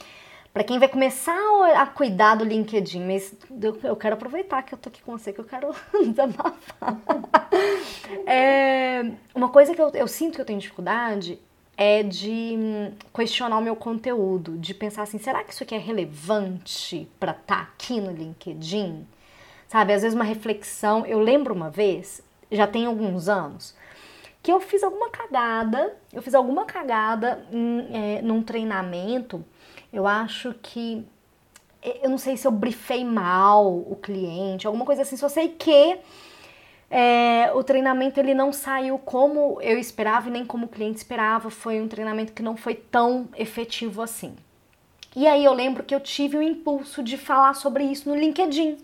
para 0.54 0.62
quem 0.62 0.78
vai 0.78 0.86
começar 0.86 1.36
a 1.74 1.86
cuidar 1.86 2.36
do 2.36 2.44
LinkedIn, 2.44 3.04
mas 3.04 3.34
eu 3.82 3.96
quero 3.96 4.14
aproveitar 4.14 4.62
que 4.62 4.72
eu 4.72 4.78
tô 4.78 4.90
aqui 4.90 5.02
com 5.02 5.18
você, 5.18 5.32
que 5.32 5.40
eu 5.40 5.44
quero 5.44 5.74
desabafar. 6.06 7.00
é, 8.28 9.10
uma 9.34 9.48
coisa 9.48 9.74
que 9.74 9.82
eu, 9.82 9.88
eu 9.88 10.06
sinto 10.06 10.36
que 10.36 10.40
eu 10.40 10.44
tenho 10.44 10.60
dificuldade 10.60 11.36
é 11.76 12.02
de 12.02 12.54
hum, 12.56 12.92
questionar 13.14 13.58
o 13.58 13.62
meu 13.62 13.76
conteúdo, 13.76 14.56
de 14.56 14.72
pensar 14.72 15.02
assim, 15.02 15.18
será 15.18 15.44
que 15.44 15.52
isso 15.52 15.62
aqui 15.62 15.74
é 15.74 15.78
relevante 15.78 17.08
para 17.20 17.32
estar 17.32 17.56
tá 17.56 17.62
aqui 17.62 18.00
no 18.00 18.10
LinkedIn? 18.10 19.06
Sabe, 19.68 19.92
às 19.92 20.02
vezes 20.02 20.14
uma 20.14 20.24
reflexão. 20.24 21.04
Eu 21.04 21.20
lembro 21.20 21.52
uma 21.52 21.68
vez, 21.68 22.22
já 22.50 22.66
tem 22.66 22.86
alguns 22.86 23.28
anos, 23.28 23.74
que 24.42 24.52
eu 24.52 24.60
fiz 24.60 24.82
alguma 24.82 25.10
cagada, 25.10 25.96
eu 26.12 26.22
fiz 26.22 26.34
alguma 26.34 26.64
cagada 26.64 27.44
em, 27.52 27.88
é, 27.92 28.22
num 28.22 28.42
treinamento. 28.42 29.44
Eu 29.92 30.06
acho 30.06 30.54
que. 30.62 31.04
Eu 32.02 32.10
não 32.10 32.18
sei 32.18 32.36
se 32.36 32.46
eu 32.46 32.50
brifei 32.50 33.04
mal 33.04 33.66
o 33.68 33.96
cliente, 33.96 34.66
alguma 34.66 34.84
coisa 34.84 35.02
assim, 35.02 35.16
só 35.16 35.28
sei 35.28 35.50
que 35.50 35.98
é, 36.90 37.50
o 37.54 37.64
treinamento 37.64 38.20
ele 38.20 38.34
não 38.34 38.52
saiu 38.52 38.98
como 38.98 39.60
eu 39.60 39.78
esperava 39.78 40.28
e 40.28 40.32
nem 40.32 40.46
como 40.46 40.66
o 40.66 40.68
cliente 40.68 40.98
esperava. 40.98 41.50
Foi 41.50 41.80
um 41.80 41.88
treinamento 41.88 42.32
que 42.32 42.42
não 42.42 42.56
foi 42.56 42.74
tão 42.74 43.28
efetivo 43.36 44.02
assim. 44.02 44.36
E 45.14 45.26
aí 45.26 45.44
eu 45.44 45.52
lembro 45.52 45.82
que 45.82 45.94
eu 45.94 46.00
tive 46.00 46.36
o 46.36 46.42
impulso 46.42 47.02
de 47.02 47.16
falar 47.16 47.54
sobre 47.54 47.84
isso 47.84 48.08
no 48.08 48.14
LinkedIn. 48.14 48.76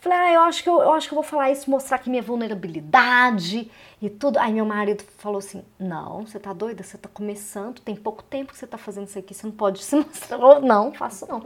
Falei, 0.00 0.18
ah, 0.18 0.32
eu 0.32 0.40
acho 0.40 0.62
que 0.62 0.68
eu, 0.68 0.80
eu 0.80 0.92
acho 0.92 1.06
que 1.06 1.14
eu 1.14 1.16
vou 1.16 1.22
falar 1.22 1.50
isso, 1.50 1.70
mostrar 1.70 1.96
aqui 1.96 2.08
minha 2.08 2.22
vulnerabilidade 2.22 3.70
e 4.00 4.08
tudo. 4.08 4.38
Aí 4.38 4.50
meu 4.52 4.64
marido 4.64 5.04
falou 5.18 5.38
assim: 5.38 5.62
Não, 5.78 6.26
você 6.26 6.38
tá 6.38 6.54
doida? 6.54 6.82
Você 6.82 6.96
tá 6.96 7.08
começando, 7.12 7.80
tem 7.80 7.94
pouco 7.94 8.22
tempo 8.22 8.50
que 8.52 8.58
você 8.58 8.66
tá 8.66 8.78
fazendo 8.78 9.08
isso 9.08 9.18
aqui, 9.18 9.34
você 9.34 9.46
não 9.46 9.52
pode 9.52 9.84
se 9.84 9.94
mostrar. 10.00 10.60
Não, 10.60 10.92
faço 10.92 11.26
não. 11.28 11.44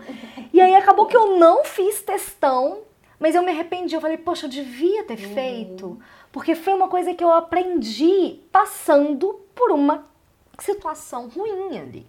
E 0.52 0.60
aí 0.60 0.74
acabou 0.76 1.06
que 1.06 1.16
eu 1.16 1.36
não 1.36 1.64
fiz 1.64 2.00
testão, 2.02 2.78
mas 3.24 3.34
eu 3.34 3.42
me 3.42 3.52
arrependi. 3.52 3.94
Eu 3.94 4.02
falei, 4.02 4.18
poxa, 4.18 4.44
eu 4.44 4.50
devia 4.50 5.02
ter 5.04 5.18
uhum. 5.18 5.32
feito. 5.32 5.98
Porque 6.30 6.54
foi 6.54 6.74
uma 6.74 6.88
coisa 6.88 7.14
que 7.14 7.24
eu 7.24 7.32
aprendi 7.32 8.38
passando 8.52 9.40
por 9.54 9.70
uma 9.72 10.04
situação 10.58 11.28
ruim 11.28 11.78
ali. 11.78 12.06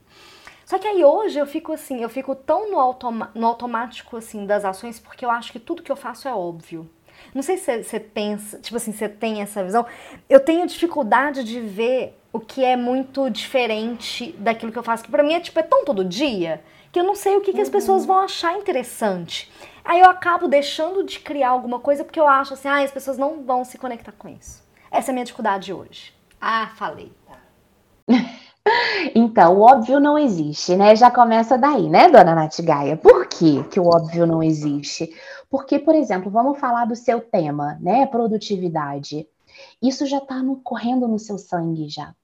Só 0.65 0.77
que 0.77 0.85
aí 0.85 1.05
hoje 1.05 1.39
eu 1.39 1.45
fico 1.45 1.71
assim, 1.71 2.03
eu 2.03 2.09
fico 2.09 2.35
tão 2.35 2.69
no, 2.69 2.77
automa 2.77 3.31
no 3.33 3.47
automático 3.47 4.17
assim 4.17 4.45
das 4.45 4.65
ações, 4.65 4.99
porque 4.99 5.23
eu 5.23 5.31
acho 5.31 5.53
que 5.53 5.59
tudo 5.59 5.81
que 5.81 5.89
eu 5.89 5.95
faço 5.95 6.27
é 6.27 6.33
óbvio. 6.33 6.89
Não 7.33 7.41
sei 7.41 7.55
se 7.55 7.81
você 7.81 7.97
pensa, 7.97 8.59
tipo 8.59 8.75
assim, 8.75 8.91
você 8.91 9.07
tem 9.07 9.41
essa 9.41 9.63
visão. 9.63 9.85
Eu 10.27 10.41
tenho 10.41 10.67
dificuldade 10.67 11.45
de 11.45 11.61
ver 11.61 12.19
o 12.33 12.41
que 12.41 12.61
é 12.61 12.75
muito 12.75 13.29
diferente 13.29 14.33
daquilo 14.37 14.69
que 14.69 14.77
eu 14.77 14.83
faço, 14.83 15.05
que 15.05 15.11
pra 15.11 15.23
mim 15.23 15.33
é 15.33 15.39
tipo, 15.39 15.57
é 15.57 15.63
tão 15.63 15.85
todo 15.85 16.03
dia, 16.03 16.61
que 16.91 16.99
eu 16.99 17.05
não 17.05 17.15
sei 17.15 17.37
o 17.37 17.41
que, 17.41 17.53
que 17.53 17.61
as 17.61 17.69
pessoas 17.69 18.01
uhum. 18.01 18.07
vão 18.07 18.19
achar 18.19 18.57
interessante. 18.57 19.49
Aí 19.85 20.01
eu 20.01 20.09
acabo 20.09 20.47
deixando 20.47 21.03
de 21.03 21.19
criar 21.19 21.49
alguma 21.49 21.79
coisa 21.79 22.03
porque 22.03 22.19
eu 22.19 22.27
acho 22.27 22.55
assim, 22.55 22.67
ah, 22.67 22.83
as 22.83 22.91
pessoas 22.91 23.19
não 23.19 23.43
vão 23.43 23.63
se 23.63 23.77
conectar 23.77 24.11
com 24.11 24.27
isso. 24.27 24.63
Essa 24.91 25.11
é 25.11 25.11
a 25.11 25.13
minha 25.13 25.25
dificuldade 25.25 25.71
hoje. 25.71 26.11
Ah, 26.41 26.71
falei. 26.75 27.13
Então, 29.13 29.59
o 29.59 29.61
óbvio 29.61 29.99
não 29.99 30.17
existe, 30.17 30.75
né? 30.75 30.95
Já 30.95 31.11
começa 31.11 31.55
daí, 31.55 31.87
né, 31.87 32.09
dona 32.09 32.33
Nath 32.33 32.59
Gaia? 32.61 32.97
Por 32.97 33.27
que, 33.27 33.63
que 33.65 33.79
o 33.79 33.85
óbvio 33.85 34.25
não 34.25 34.41
existe? 34.41 35.15
Porque, 35.51 35.77
por 35.77 35.93
exemplo, 35.93 36.31
vamos 36.31 36.59
falar 36.59 36.85
do 36.85 36.95
seu 36.95 37.21
tema, 37.21 37.77
né? 37.79 38.07
Produtividade. 38.07 39.27
Isso 39.79 40.07
já 40.07 40.17
está 40.17 40.41
correndo 40.63 41.07
no 41.07 41.19
seu 41.19 41.37
sangue 41.37 41.87
já. 41.87 42.15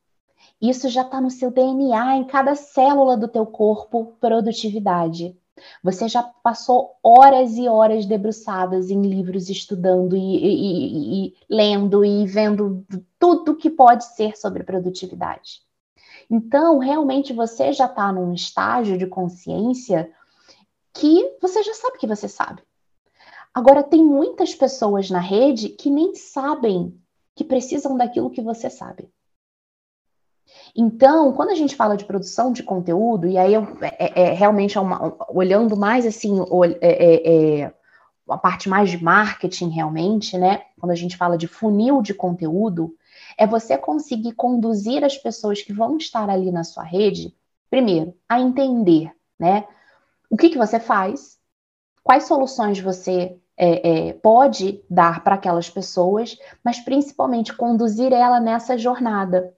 Isso 0.60 0.90
já 0.90 1.04
está 1.04 1.22
no 1.22 1.30
seu 1.30 1.52
DNA, 1.52 2.18
em 2.18 2.24
cada 2.24 2.56
célula 2.56 3.16
do 3.16 3.28
teu 3.28 3.46
corpo, 3.46 4.16
produtividade. 4.20 5.38
Você 5.84 6.08
já 6.08 6.24
passou 6.24 6.96
horas 7.04 7.58
e 7.58 7.68
horas 7.68 8.06
debruçadas 8.06 8.90
em 8.90 9.02
livros, 9.02 9.50
estudando 9.50 10.16
e, 10.16 10.20
e, 10.20 11.26
e, 11.28 11.38
lendo 11.50 12.04
e 12.06 12.26
vendo 12.26 12.86
tudo 13.20 13.56
que 13.56 13.70
pode 13.70 14.06
ser 14.06 14.38
sobre 14.38 14.64
produtividade. 14.64 15.62
Então, 16.30 16.78
realmente 16.78 17.34
você 17.34 17.74
já 17.74 17.86
está 17.86 18.12
num 18.12 18.34
estágio 18.34 18.98
de 18.98 19.06
consciência 19.06 20.12
que 20.94 21.38
você 21.42 21.64
já 21.64 21.74
sabe 21.74 21.98
que 21.98 22.08
você 22.08 22.28
sabe. 22.28 22.62
Agora, 23.54 23.84
tem 23.84 24.04
muitas 24.04 24.56
pessoas 24.56 25.10
na 25.10 25.20
rede 25.20 25.70
que 25.70 25.90
nem 25.90 26.16
sabem 26.16 26.98
que 27.36 27.44
precisam 27.44 27.98
daquilo 27.98 28.30
que 28.30 28.42
você 28.42 28.70
sabe. 28.70 29.10
Então, 30.76 31.34
quando 31.34 31.50
a 31.50 31.56
gente 31.56 31.76
fala 31.76 31.98
de 31.98 32.06
produção 32.06 32.52
de 32.52 32.64
conteúdo, 32.64 33.28
e 33.28 33.38
aí 33.38 33.54
eu, 33.54 33.68
é, 33.82 34.30
é 34.30 34.34
realmente 34.34 34.78
é 34.78 34.82
uma, 34.82 35.16
olhando 35.30 35.76
mais 35.76 36.06
assim, 36.06 36.40
é, 36.80 36.88
é, 36.88 37.62
é, 37.62 37.74
a 38.30 38.38
parte 38.38 38.70
mais 38.70 38.90
de 38.90 39.04
marketing 39.04 39.70
realmente, 39.70 40.38
né? 40.38 40.64
Quando 40.80 40.92
a 40.92 40.96
gente 40.96 41.18
fala 41.18 41.38
de 41.38 41.48
funil 41.48 42.02
de 42.02 42.14
conteúdo, 42.14 42.96
é 43.38 43.46
você 43.46 43.78
conseguir 43.78 44.34
conduzir 44.34 45.04
as 45.04 45.18
pessoas 45.18 45.62
que 45.62 45.74
vão 45.74 45.98
estar 45.98 46.30
ali 46.30 46.52
na 46.52 46.64
sua 46.64 46.84
rede, 46.84 47.36
primeiro, 47.70 48.14
a 48.30 48.40
entender, 48.40 49.12
né? 49.40 49.66
O 50.30 50.38
que, 50.38 50.50
que 50.50 50.58
você 50.58 50.80
faz, 50.80 51.38
quais 52.04 52.24
soluções 52.24 52.80
você 52.80 53.38
é, 53.58 54.08
é, 54.10 54.14
pode 54.14 54.84
dar 54.90 55.24
para 55.24 55.36
aquelas 55.36 55.70
pessoas, 55.70 56.38
mas 56.64 56.80
principalmente 56.80 57.54
conduzir 57.54 58.12
ela 58.12 58.40
nessa 58.40 58.78
jornada. 58.78 59.54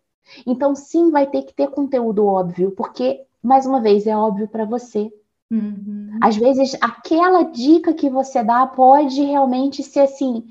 Então, 0.45 0.75
sim, 0.75 1.11
vai 1.11 1.27
ter 1.27 1.43
que 1.43 1.53
ter 1.53 1.69
conteúdo 1.69 2.25
óbvio, 2.25 2.71
porque, 2.71 3.21
mais 3.41 3.65
uma 3.65 3.81
vez, 3.81 4.07
é 4.07 4.15
óbvio 4.15 4.47
para 4.47 4.65
você. 4.65 5.11
Uhum. 5.51 6.17
Às 6.21 6.35
vezes, 6.35 6.75
aquela 6.81 7.43
dica 7.43 7.93
que 7.93 8.09
você 8.09 8.43
dá 8.43 8.65
pode 8.65 9.21
realmente 9.21 9.83
ser 9.83 10.01
assim: 10.01 10.45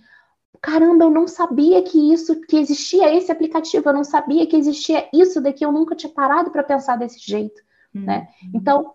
caramba, 0.61 1.04
eu 1.04 1.11
não 1.11 1.26
sabia 1.26 1.82
que 1.82 2.12
isso, 2.12 2.40
que 2.42 2.56
existia 2.56 3.14
esse 3.14 3.32
aplicativo, 3.32 3.88
eu 3.88 3.92
não 3.92 4.04
sabia 4.04 4.46
que 4.46 4.56
existia 4.56 5.08
isso 5.12 5.40
daqui, 5.40 5.64
eu 5.64 5.72
nunca 5.72 5.96
tinha 5.96 6.12
parado 6.12 6.50
para 6.50 6.62
pensar 6.62 6.96
desse 6.96 7.18
jeito, 7.18 7.61
uhum. 7.94 8.02
né? 8.02 8.28
Então, 8.54 8.92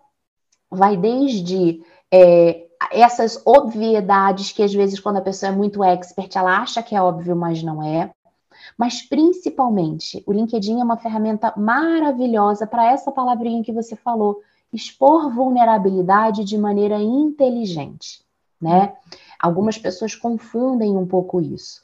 vai 0.70 0.96
desde 0.96 1.82
é, 2.12 2.66
essas 2.90 3.42
obviedades 3.44 4.52
que 4.52 4.62
às 4.62 4.72
vezes 4.72 5.00
quando 5.00 5.18
a 5.18 5.22
pessoa 5.22 5.52
é 5.52 5.54
muito 5.54 5.82
expert, 5.84 6.34
ela 6.36 6.58
acha 6.58 6.82
que 6.82 6.94
é 6.94 7.02
óbvio, 7.02 7.36
mas 7.36 7.62
não 7.62 7.82
é. 7.82 8.10
Mas 8.76 9.02
principalmente, 9.02 10.22
o 10.26 10.32
LinkedIn 10.32 10.80
é 10.80 10.84
uma 10.84 10.96
ferramenta 10.96 11.52
maravilhosa 11.56 12.66
para 12.66 12.90
essa 12.90 13.10
palavrinha 13.10 13.62
que 13.62 13.72
você 13.72 13.96
falou, 13.96 14.40
expor 14.72 15.32
vulnerabilidade 15.32 16.44
de 16.44 16.58
maneira 16.58 17.00
inteligente, 17.00 18.22
né? 18.60 18.94
Algumas 19.40 19.78
pessoas 19.78 20.14
confundem 20.14 20.96
um 20.96 21.06
pouco 21.06 21.40
isso. 21.40 21.80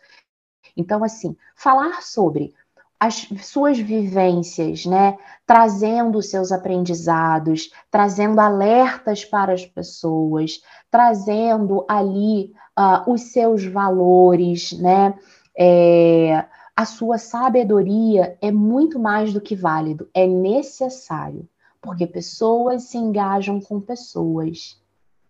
Então, 0.77 1.05
assim, 1.05 1.37
falar 1.55 2.03
sobre 2.03 2.53
as 2.99 3.29
suas 3.42 3.79
vivências, 3.79 4.87
né? 4.87 5.18
Trazendo 5.47 6.23
seus 6.23 6.51
aprendizados, 6.53 7.70
trazendo 7.90 8.40
alertas 8.40 9.25
para 9.25 9.53
as 9.53 9.64
pessoas, 9.66 10.62
trazendo 10.90 11.85
ali 11.88 12.53
uh, 12.79 13.11
os 13.12 13.33
seus 13.33 13.64
valores, 13.64 14.73
né? 14.73 15.14
É, 15.57 16.44
a 16.76 16.84
sua 16.84 17.18
sabedoria 17.18 18.37
é 18.40 18.50
muito 18.50 18.98
mais 18.98 19.32
do 19.32 19.40
que 19.40 19.54
válido, 19.54 20.08
é 20.12 20.26
necessário, 20.26 21.48
porque 21.80 22.06
pessoas 22.06 22.84
se 22.84 22.98
engajam 22.98 23.60
com 23.60 23.80
pessoas. 23.80 24.80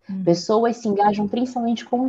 Uhum. 0.09 0.25
Pessoas 0.25 0.79
se 0.79 0.89
engajam 0.89 1.29
principalmente 1.29 1.85
com 1.85 2.07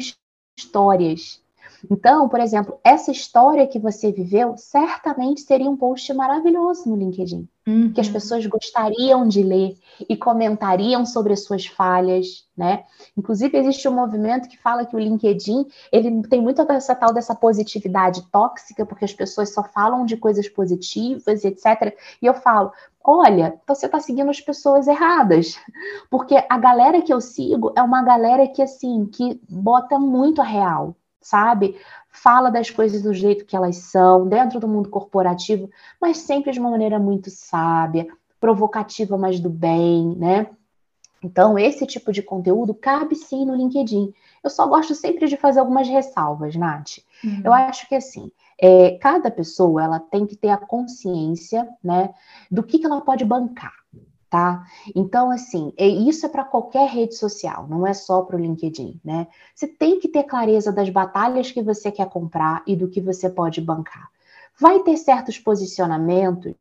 histórias. 0.57 1.41
Então, 1.89 2.27
por 2.29 2.39
exemplo, 2.39 2.79
essa 2.83 3.11
história 3.11 3.67
que 3.67 3.79
você 3.79 4.11
viveu 4.11 4.55
certamente 4.57 5.41
seria 5.41 5.69
um 5.69 5.77
post 5.77 6.13
maravilhoso 6.13 6.89
no 6.89 6.95
LinkedIn, 6.95 7.47
uhum. 7.67 7.91
que 7.93 8.01
as 8.01 8.07
uhum. 8.07 8.13
pessoas 8.13 8.45
gostariam 8.45 9.27
de 9.27 9.43
ler 9.43 9.77
e 10.09 10.15
comentariam 10.15 11.05
sobre 11.05 11.33
as 11.33 11.43
suas 11.43 11.65
falhas, 11.65 12.45
né? 12.55 12.83
Inclusive 13.17 13.57
existe 13.57 13.87
um 13.87 13.93
movimento 13.93 14.49
que 14.49 14.57
fala 14.57 14.85
que 14.85 14.95
o 14.95 14.99
LinkedIn 14.99 15.65
ele 15.91 16.27
tem 16.27 16.41
muito 16.41 16.61
essa 16.71 16.95
tal 16.95 17.13
dessa 17.13 17.35
positividade 17.35 18.23
tóxica, 18.31 18.85
porque 18.85 19.05
as 19.05 19.13
pessoas 19.13 19.53
só 19.53 19.63
falam 19.63 20.05
de 20.05 20.17
coisas 20.17 20.47
positivas, 20.49 21.43
etc. 21.43 21.95
E 22.21 22.25
eu 22.25 22.33
falo, 22.33 22.71
olha, 23.03 23.59
você 23.67 23.85
está 23.85 23.99
seguindo 23.99 24.29
as 24.29 24.41
pessoas 24.41 24.87
erradas, 24.87 25.57
porque 26.09 26.35
a 26.49 26.57
galera 26.57 27.01
que 27.01 27.13
eu 27.13 27.21
sigo 27.21 27.73
é 27.75 27.81
uma 27.81 28.03
galera 28.03 28.47
que 28.47 28.61
assim 28.61 29.05
que 29.05 29.39
bota 29.49 29.99
muito 29.99 30.41
a 30.41 30.45
real 30.45 30.95
sabe? 31.25 31.75
Fala 32.11 32.51
das 32.51 32.69
coisas 32.69 33.01
do 33.01 33.11
jeito 33.11 33.45
que 33.45 33.55
elas 33.55 33.77
são, 33.77 34.27
dentro 34.27 34.59
do 34.59 34.67
mundo 34.67 34.89
corporativo, 34.89 35.71
mas 35.99 36.17
sempre 36.17 36.51
de 36.51 36.59
uma 36.59 36.69
maneira 36.69 36.99
muito 36.99 37.31
sábia, 37.31 38.07
provocativa, 38.39 39.17
mas 39.17 39.39
do 39.39 39.49
bem, 39.49 40.15
né? 40.15 40.47
Então, 41.23 41.57
esse 41.57 41.87
tipo 41.87 42.11
de 42.11 42.21
conteúdo 42.21 42.75
cabe 42.75 43.15
sim 43.15 43.43
no 43.43 43.55
LinkedIn. 43.55 44.13
Eu 44.43 44.49
só 44.51 44.67
gosto 44.67 44.93
sempre 44.93 45.27
de 45.27 45.35
fazer 45.35 45.59
algumas 45.59 45.87
ressalvas, 45.87 46.55
Nath. 46.55 46.99
Uhum. 47.23 47.41
Eu 47.43 47.51
acho 47.51 47.89
que 47.89 47.95
assim, 47.95 48.31
é, 48.61 48.91
cada 48.99 49.31
pessoa 49.31 49.83
ela 49.83 49.99
tem 49.99 50.27
que 50.27 50.35
ter 50.35 50.49
a 50.49 50.57
consciência, 50.57 51.67
né, 51.83 52.13
do 52.51 52.61
que, 52.61 52.77
que 52.77 52.85
ela 52.85 53.01
pode 53.01 53.25
bancar, 53.25 53.73
tá? 54.35 54.65
Então, 54.93 55.31
assim, 55.31 55.71
é, 55.77 55.87
isso 55.87 56.25
é 56.25 56.29
para 56.29 56.43
qualquer 56.43 56.89
rede 56.89 57.15
social, 57.15 57.65
não 57.69 57.87
é 57.87 57.93
só 57.93 58.21
para 58.21 58.35
o 58.35 58.39
LinkedIn, 58.39 58.99
né? 59.01 59.27
Você 59.55 59.65
tem 59.65 59.97
que 59.97 60.09
ter 60.09 60.23
clareza 60.23 60.73
das 60.73 60.89
batalhas 60.89 61.53
que 61.53 61.61
você 61.61 61.89
quer 61.89 62.09
comprar 62.09 62.61
e 62.67 62.75
do 62.75 62.89
que 62.89 62.99
você 62.99 63.29
pode 63.29 63.61
bancar. 63.61 64.09
Vai 64.59 64.79
ter 64.79 64.97
certos 64.97 65.39
posicionamentos 65.39 66.53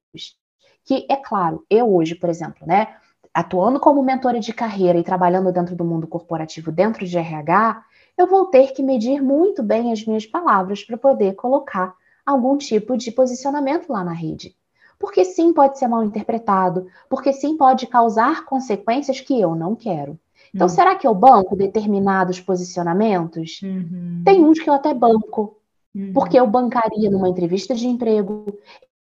que, 0.85 1.05
é 1.11 1.17
claro, 1.17 1.67
eu 1.69 1.93
hoje, 1.93 2.15
por 2.15 2.29
exemplo, 2.29 2.65
né, 2.65 2.95
atuando 3.33 3.81
como 3.81 4.05
mentora 4.05 4.39
de 4.39 4.53
carreira 4.53 4.97
e 4.97 5.03
trabalhando 5.03 5.51
dentro 5.51 5.75
do 5.75 5.85
mundo 5.85 6.07
corporativo, 6.07 6.71
dentro 6.71 7.05
de 7.05 7.19
RH, 7.19 7.85
eu 8.17 8.29
vou 8.29 8.47
ter 8.47 8.73
que 8.73 8.85
medir 8.85 9.21
muito 9.21 9.65
bem 9.65 9.91
as 9.91 10.07
minhas 10.07 10.27
palavras 10.27 10.85
para 10.85 10.97
poder 10.97 11.35
colocar 11.35 11.93
algum 12.25 12.57
tipo 12.57 12.97
de 12.97 13.11
posicionamento 13.11 13.93
lá 13.93 14.05
na 14.05 14.13
rede. 14.13 14.55
Porque 14.99 15.25
sim 15.25 15.53
pode 15.53 15.79
ser 15.79 15.89
mal 15.89 16.05
interpretado, 16.05 16.87
porque 17.09 17.33
sim 17.33 17.57
pode 17.57 17.87
causar 17.87 18.45
consequências 18.45 19.21
que 19.21 19.41
eu 19.41 19.55
não 19.55 19.75
quero. 19.75 20.19
Então, 20.55 20.67
uhum. 20.67 20.73
será 20.73 20.95
que 20.95 21.07
eu 21.07 21.15
banco 21.15 21.57
determinados 21.57 22.41
posicionamentos? 22.41 23.61
Uhum. 23.63 24.23
Tem 24.25 24.45
uns 24.45 24.61
que 24.61 24.71
eu 24.71 24.75
até 24.75 24.95
banco, 24.95 25.59
uhum. 25.95 26.13
porque 26.13 26.39
eu 26.39 26.47
bancaria 26.47 27.11
numa 27.11 27.29
entrevista 27.29 27.75
de 27.75 27.89
emprego, 27.89 28.47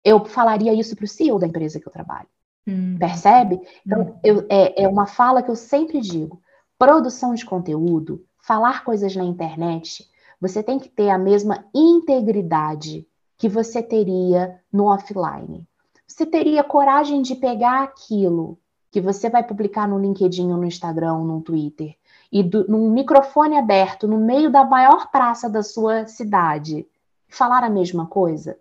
eu 0.03 0.25
falaria 0.25 0.73
isso 0.73 0.95
para 0.95 1.05
o 1.05 1.07
CEO 1.07 1.37
da 1.37 1.47
empresa 1.47 1.79
que 1.79 1.87
eu 1.87 1.91
trabalho. 1.91 2.27
Uhum. 2.67 2.97
Percebe? 2.97 3.61
Então, 3.85 4.01
uhum. 4.01 4.19
eu, 4.23 4.45
é, 4.49 4.83
é 4.83 4.87
uma 4.87 5.05
fala 5.05 5.43
que 5.43 5.51
eu 5.51 5.55
sempre 5.55 6.01
digo: 6.01 6.41
produção 6.79 7.35
de 7.35 7.45
conteúdo 7.45 8.25
falar 8.41 8.83
coisas 8.83 9.15
na 9.15 9.23
internet, 9.23 10.07
você 10.39 10.61
tem 10.61 10.79
que 10.79 10.89
ter 10.89 11.09
a 11.09 11.17
mesma 11.17 11.65
integridade 11.73 13.07
que 13.37 13.49
você 13.49 13.81
teria 13.81 14.59
no 14.71 14.85
offline. 14.85 15.67
Você 16.07 16.25
teria 16.25 16.63
coragem 16.63 17.21
de 17.21 17.35
pegar 17.35 17.83
aquilo 17.83 18.57
que 18.91 19.01
você 19.01 19.29
vai 19.29 19.43
publicar 19.43 19.87
no 19.87 19.99
LinkedIn, 19.99 20.47
no 20.47 20.63
Instagram, 20.63 21.19
no 21.19 21.41
Twitter, 21.41 21.95
e 22.31 22.41
do, 22.41 22.65
num 22.67 22.89
microfone 22.89 23.57
aberto 23.57 24.07
no 24.07 24.17
meio 24.17 24.49
da 24.49 24.63
maior 24.63 25.11
praça 25.11 25.49
da 25.49 25.61
sua 25.61 26.05
cidade, 26.05 26.87
falar 27.27 27.63
a 27.63 27.69
mesma 27.69 28.05
coisa? 28.05 28.57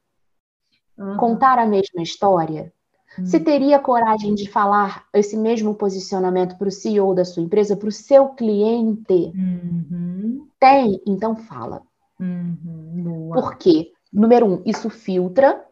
Uhum. 0.99 1.17
Contar 1.17 1.59
a 1.59 1.67
mesma 1.67 2.03
história? 2.03 2.73
Você 3.19 3.37
hum. 3.37 3.45
teria 3.45 3.79
coragem 3.79 4.35
de 4.35 4.51
falar 4.51 5.05
esse 5.13 5.37
mesmo 5.37 5.75
posicionamento 5.75 6.57
para 6.59 6.67
o 6.67 6.73
CEO 6.73 7.15
da 7.15 7.25
sua 7.25 7.43
empresa, 7.43 7.77
para 7.77 7.89
o 7.89 7.93
seu 7.93 8.31
cliente? 8.31 9.33
Uhum. 9.37 10.49
Tem? 10.59 11.01
Então 11.07 11.37
fala. 11.37 11.83
Uhum. 12.19 13.31
Por 13.33 13.57
quê? 13.57 13.93
Número 14.13 14.47
um, 14.47 14.63
isso 14.65 14.91
filtra. 14.91 15.65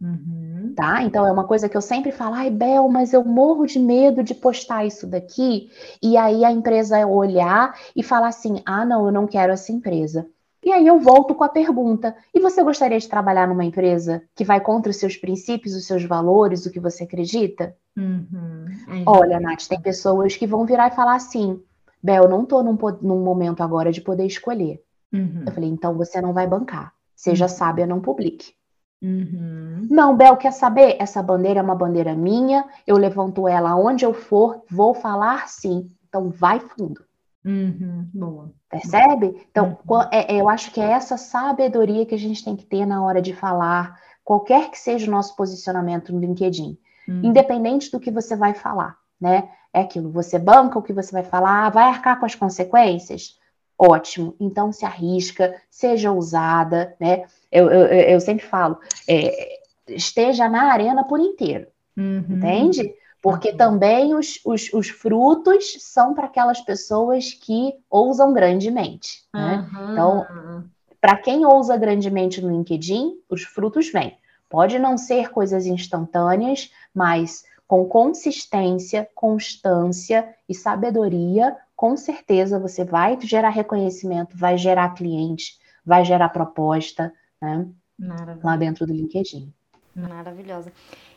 Uhum. 0.00 0.74
Tá? 0.76 1.02
Então 1.02 1.26
é 1.26 1.32
uma 1.32 1.44
coisa 1.44 1.68
que 1.68 1.76
eu 1.76 1.80
sempre 1.80 2.12
falo, 2.12 2.34
ai, 2.34 2.50
Bel, 2.50 2.88
mas 2.88 3.12
eu 3.12 3.24
morro 3.24 3.66
de 3.66 3.78
medo 3.78 4.22
de 4.22 4.34
postar 4.34 4.84
isso 4.84 5.06
daqui, 5.06 5.70
e 6.02 6.16
aí 6.16 6.44
a 6.44 6.52
empresa 6.52 7.06
olhar 7.06 7.74
e 7.94 8.02
falar 8.02 8.28
assim: 8.28 8.62
ah, 8.66 8.84
não, 8.84 9.06
eu 9.06 9.12
não 9.12 9.26
quero 9.26 9.52
essa 9.52 9.72
empresa. 9.72 10.26
E 10.62 10.72
aí 10.72 10.86
eu 10.86 10.98
volto 10.98 11.34
com 11.34 11.44
a 11.44 11.48
pergunta: 11.48 12.14
e 12.34 12.40
você 12.40 12.62
gostaria 12.62 12.98
de 12.98 13.08
trabalhar 13.08 13.48
numa 13.48 13.64
empresa 13.64 14.22
que 14.34 14.44
vai 14.44 14.60
contra 14.60 14.90
os 14.90 14.96
seus 14.96 15.16
princípios, 15.16 15.74
os 15.74 15.86
seus 15.86 16.04
valores, 16.04 16.66
o 16.66 16.70
que 16.70 16.80
você 16.80 17.04
acredita? 17.04 17.74
Uhum. 17.96 18.66
Olha, 19.06 19.40
Nath, 19.40 19.66
tem 19.68 19.80
pessoas 19.80 20.36
que 20.36 20.46
vão 20.46 20.66
virar 20.66 20.88
e 20.88 20.96
falar 20.96 21.14
assim: 21.14 21.62
Bel, 22.02 22.24
eu 22.24 22.28
não 22.28 22.42
estou 22.42 22.62
num, 22.62 22.76
num, 23.00 23.22
momento 23.22 23.62
agora 23.62 23.90
de 23.90 24.02
poder 24.02 24.26
escolher. 24.26 24.82
Uhum. 25.12 25.44
Eu 25.46 25.52
falei: 25.52 25.70
então 25.70 25.96
você 25.96 26.20
não 26.20 26.34
vai 26.34 26.46
bancar. 26.46 26.92
Seja 27.14 27.46
uhum. 27.46 27.48
sábia, 27.48 27.86
não 27.86 28.00
publique. 28.00 28.52
Uhum. 29.06 29.86
Não, 29.88 30.16
Bel, 30.16 30.36
quer 30.36 30.52
saber? 30.52 30.96
Essa 30.98 31.22
bandeira 31.22 31.60
é 31.60 31.62
uma 31.62 31.76
bandeira 31.76 32.12
minha, 32.14 32.64
eu 32.84 32.96
levanto 32.96 33.46
ela 33.46 33.76
onde 33.76 34.04
eu 34.04 34.12
for, 34.12 34.62
vou 34.68 34.94
falar 34.94 35.48
sim. 35.48 35.88
Então 36.08 36.28
vai 36.28 36.58
fundo. 36.58 37.04
Uhum, 37.44 38.08
boa. 38.12 38.50
Percebe? 38.68 39.46
Então, 39.48 39.78
uhum. 39.88 40.02
é, 40.10 40.34
é, 40.34 40.40
eu 40.40 40.48
acho 40.48 40.72
que 40.72 40.80
é 40.80 40.90
essa 40.90 41.16
sabedoria 41.16 42.04
que 42.04 42.16
a 42.16 42.18
gente 42.18 42.44
tem 42.44 42.56
que 42.56 42.66
ter 42.66 42.84
na 42.84 43.04
hora 43.04 43.22
de 43.22 43.32
falar, 43.32 43.96
qualquer 44.24 44.72
que 44.72 44.78
seja 44.78 45.06
o 45.06 45.14
nosso 45.14 45.36
posicionamento 45.36 46.12
no 46.12 46.18
LinkedIn, 46.18 46.76
uhum. 47.06 47.20
independente 47.22 47.92
do 47.92 48.00
que 48.00 48.10
você 48.10 48.34
vai 48.34 48.54
falar, 48.54 48.96
né? 49.20 49.48
É 49.72 49.82
aquilo, 49.82 50.10
você 50.10 50.36
banca 50.36 50.78
o 50.78 50.82
que 50.82 50.92
você 50.92 51.12
vai 51.12 51.22
falar, 51.22 51.70
vai 51.70 51.84
arcar 51.84 52.18
com 52.18 52.26
as 52.26 52.34
consequências? 52.34 53.38
Ótimo, 53.78 54.34
então 54.40 54.72
se 54.72 54.84
arrisca, 54.86 55.54
seja 55.68 56.10
ousada, 56.10 56.96
né? 56.98 57.24
Eu, 57.52 57.70
eu, 57.70 57.86
eu 57.86 58.20
sempre 58.20 58.44
falo, 58.44 58.78
é, 59.06 59.58
esteja 59.88 60.48
na 60.48 60.72
arena 60.72 61.04
por 61.04 61.20
inteiro, 61.20 61.66
uhum. 61.96 62.24
entende? 62.28 62.94
Porque 63.20 63.50
uhum. 63.50 63.56
também 63.56 64.14
os, 64.14 64.40
os, 64.44 64.72
os 64.72 64.88
frutos 64.88 65.76
são 65.80 66.14
para 66.14 66.26
aquelas 66.26 66.60
pessoas 66.60 67.32
que 67.32 67.74
ousam 67.90 68.32
grandemente. 68.32 69.24
Né? 69.34 69.68
Uhum. 69.72 69.92
Então, 69.92 70.26
para 71.00 71.16
quem 71.16 71.44
ousa 71.44 71.76
grandemente 71.76 72.40
no 72.40 72.50
LinkedIn, 72.50 73.18
os 73.28 73.42
frutos 73.42 73.90
vêm. 73.90 74.16
Pode 74.48 74.78
não 74.78 74.96
ser 74.96 75.30
coisas 75.30 75.66
instantâneas, 75.66 76.70
mas 76.94 77.44
com 77.66 77.84
consistência, 77.84 79.08
constância 79.14 80.28
e 80.48 80.54
sabedoria, 80.54 81.56
com 81.76 81.96
certeza 81.96 82.58
você 82.58 82.84
vai 82.84 83.20
gerar 83.20 83.50
reconhecimento, 83.50 84.36
vai 84.36 84.56
gerar 84.56 84.94
cliente, 84.94 85.58
vai 85.84 86.04
gerar 86.04 86.30
proposta, 86.30 87.12
né? 87.40 87.68
Lá 88.42 88.56
dentro 88.56 88.86
do 88.86 88.92
LinkedIn. 88.92 89.52
Maravilhosa. 89.94 90.72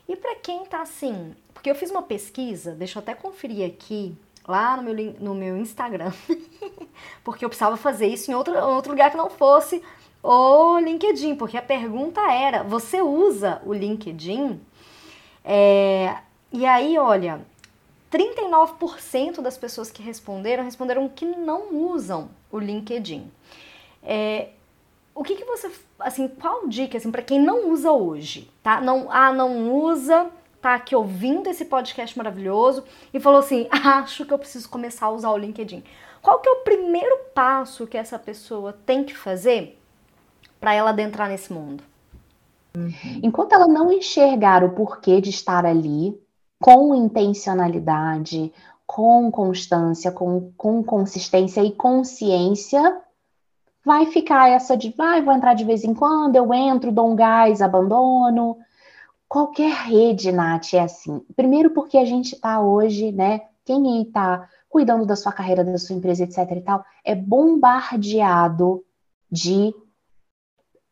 E 0.07 0.15
para 0.15 0.35
quem 0.35 0.65
tá 0.65 0.81
assim, 0.81 1.35
porque 1.53 1.69
eu 1.69 1.75
fiz 1.75 1.89
uma 1.91 2.01
pesquisa, 2.01 2.73
deixa 2.73 2.97
eu 2.97 3.01
até 3.01 3.13
conferir 3.13 3.65
aqui, 3.65 4.15
lá 4.47 4.75
no 4.75 4.83
meu, 4.83 5.13
no 5.19 5.35
meu 5.35 5.57
Instagram, 5.57 6.11
porque 7.23 7.43
eu 7.43 7.49
precisava 7.49 7.77
fazer 7.77 8.07
isso 8.07 8.31
em 8.31 8.33
outro, 8.33 8.57
outro 8.57 8.91
lugar 8.91 9.11
que 9.11 9.17
não 9.17 9.29
fosse 9.29 9.81
o 10.23 10.79
LinkedIn, 10.79 11.35
porque 11.35 11.57
a 11.57 11.61
pergunta 11.61 12.21
era: 12.31 12.63
você 12.63 13.01
usa 13.01 13.61
o 13.65 13.73
LinkedIn? 13.73 14.59
É, 15.43 16.17
e 16.51 16.65
aí, 16.65 16.97
olha, 16.97 17.41
39% 18.11 19.41
das 19.41 19.57
pessoas 19.57 19.91
que 19.91 20.01
responderam 20.01 20.63
responderam 20.63 21.07
que 21.07 21.25
não 21.25 21.75
usam 21.75 22.29
o 22.51 22.57
LinkedIn. 22.57 23.31
É, 24.03 24.49
o 25.13 25.23
que, 25.23 25.35
que 25.35 25.45
você, 25.45 25.71
assim, 25.99 26.27
qual 26.27 26.67
dica, 26.67 26.97
assim, 26.97 27.11
para 27.11 27.21
quem 27.21 27.39
não 27.39 27.69
usa 27.71 27.91
hoje, 27.91 28.49
tá? 28.63 28.81
Não, 28.81 29.07
ah, 29.11 29.31
não 29.31 29.71
usa, 29.71 30.29
tá 30.61 30.75
aqui 30.75 30.95
ouvindo 30.95 31.49
esse 31.49 31.65
podcast 31.65 32.17
maravilhoso 32.17 32.83
e 33.13 33.19
falou 33.19 33.39
assim, 33.39 33.67
acho 33.71 34.25
que 34.25 34.33
eu 34.33 34.39
preciso 34.39 34.69
começar 34.69 35.07
a 35.07 35.11
usar 35.11 35.29
o 35.29 35.37
LinkedIn. 35.37 35.83
Qual 36.21 36.39
que 36.39 36.49
é 36.49 36.51
o 36.51 36.63
primeiro 36.63 37.17
passo 37.33 37.87
que 37.87 37.97
essa 37.97 38.19
pessoa 38.19 38.77
tem 38.85 39.03
que 39.03 39.15
fazer 39.15 39.77
para 40.59 40.73
ela 40.73 40.89
adentrar 40.89 41.29
nesse 41.29 41.51
mundo? 41.53 41.83
Uhum. 42.75 43.19
Enquanto 43.23 43.53
ela 43.53 43.67
não 43.67 43.91
enxergar 43.91 44.63
o 44.63 44.71
porquê 44.71 45.21
de 45.21 45.29
estar 45.29 45.65
ali, 45.65 46.19
com 46.59 46.93
intencionalidade, 46.93 48.51
com 48.85 49.31
constância, 49.31 50.11
com, 50.11 50.51
com 50.57 50.83
consistência 50.83 51.63
e 51.63 51.71
consciência, 51.71 53.01
vai 53.85 54.07
ficar 54.07 54.49
essa 54.49 54.75
de, 54.75 54.91
vai, 54.91 55.19
ah, 55.19 55.23
vou 55.23 55.33
entrar 55.33 55.53
de 55.53 55.63
vez 55.63 55.83
em 55.83 55.93
quando, 55.93 56.35
eu 56.35 56.53
entro, 56.53 56.91
dou 56.91 57.11
um 57.11 57.15
gás, 57.15 57.61
abandono. 57.61 58.57
Qualquer 59.27 59.71
rede, 59.71 60.31
Nath, 60.31 60.73
é 60.73 60.81
assim. 60.81 61.21
Primeiro 61.35 61.69
porque 61.69 61.97
a 61.97 62.05
gente 62.05 62.33
está 62.33 62.59
hoje, 62.61 63.11
né, 63.11 63.41
quem 63.63 64.01
está 64.01 64.49
cuidando 64.67 65.05
da 65.05 65.15
sua 65.15 65.31
carreira, 65.31 65.63
da 65.63 65.77
sua 65.77 65.95
empresa, 65.95 66.23
etc 66.23 66.37
e 66.51 66.61
tal, 66.61 66.83
é 67.03 67.15
bombardeado 67.15 68.83
de 69.31 69.73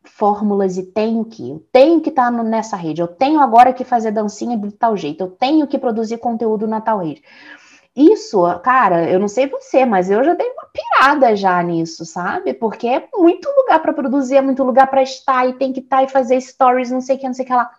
fórmulas 0.08 0.76
e 0.76 0.82
tenho 0.82 1.24
que, 1.24 1.50
eu 1.50 1.64
tenho 1.70 2.00
que 2.00 2.10
estar 2.10 2.32
tá 2.32 2.42
nessa 2.42 2.76
rede, 2.76 3.00
eu 3.00 3.08
tenho 3.08 3.40
agora 3.40 3.72
que 3.72 3.84
fazer 3.84 4.10
dancinha 4.10 4.56
de 4.56 4.72
tal 4.72 4.96
jeito, 4.96 5.22
eu 5.22 5.30
tenho 5.30 5.66
que 5.66 5.78
produzir 5.78 6.18
conteúdo 6.18 6.66
na 6.66 6.80
tal 6.80 6.98
rede. 6.98 7.22
Isso, 7.94 8.42
cara, 8.60 9.10
eu 9.10 9.18
não 9.18 9.26
sei 9.26 9.48
você, 9.48 9.84
mas 9.84 10.08
eu 10.08 10.22
já 10.22 10.32
dei 10.32 10.48
uma 10.50 10.68
pirada 10.72 11.34
já 11.34 11.60
nisso, 11.62 12.04
sabe? 12.04 12.54
Porque 12.54 12.86
é 12.86 13.08
muito 13.12 13.48
lugar 13.56 13.82
para 13.82 13.92
produzir, 13.92 14.36
é 14.36 14.40
muito 14.40 14.62
lugar 14.62 14.86
para 14.86 15.02
estar 15.02 15.48
e 15.48 15.54
tem 15.54 15.72
que 15.72 15.80
estar 15.80 16.04
e 16.04 16.08
fazer 16.08 16.40
stories, 16.40 16.92
não 16.92 17.00
sei 17.00 17.16
o 17.16 17.18
que, 17.18 17.26
não 17.26 17.34
sei 17.34 17.44
o 17.44 17.48
que 17.48 17.54
lá. 17.54 17.70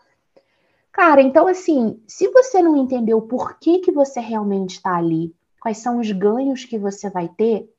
Cara, 0.91 1.21
então 1.21 1.47
assim, 1.47 2.01
se 2.05 2.27
você 2.29 2.61
não 2.61 2.75
entendeu 2.75 3.21
por 3.21 3.57
que 3.59 3.79
que 3.79 3.91
você 3.91 4.19
realmente 4.19 4.71
está 4.71 4.97
ali, 4.97 5.33
quais 5.61 5.77
são 5.77 5.99
os 5.99 6.11
ganhos 6.11 6.65
que 6.65 6.77
você 6.77 7.09
vai 7.09 7.29
ter, 7.29 7.69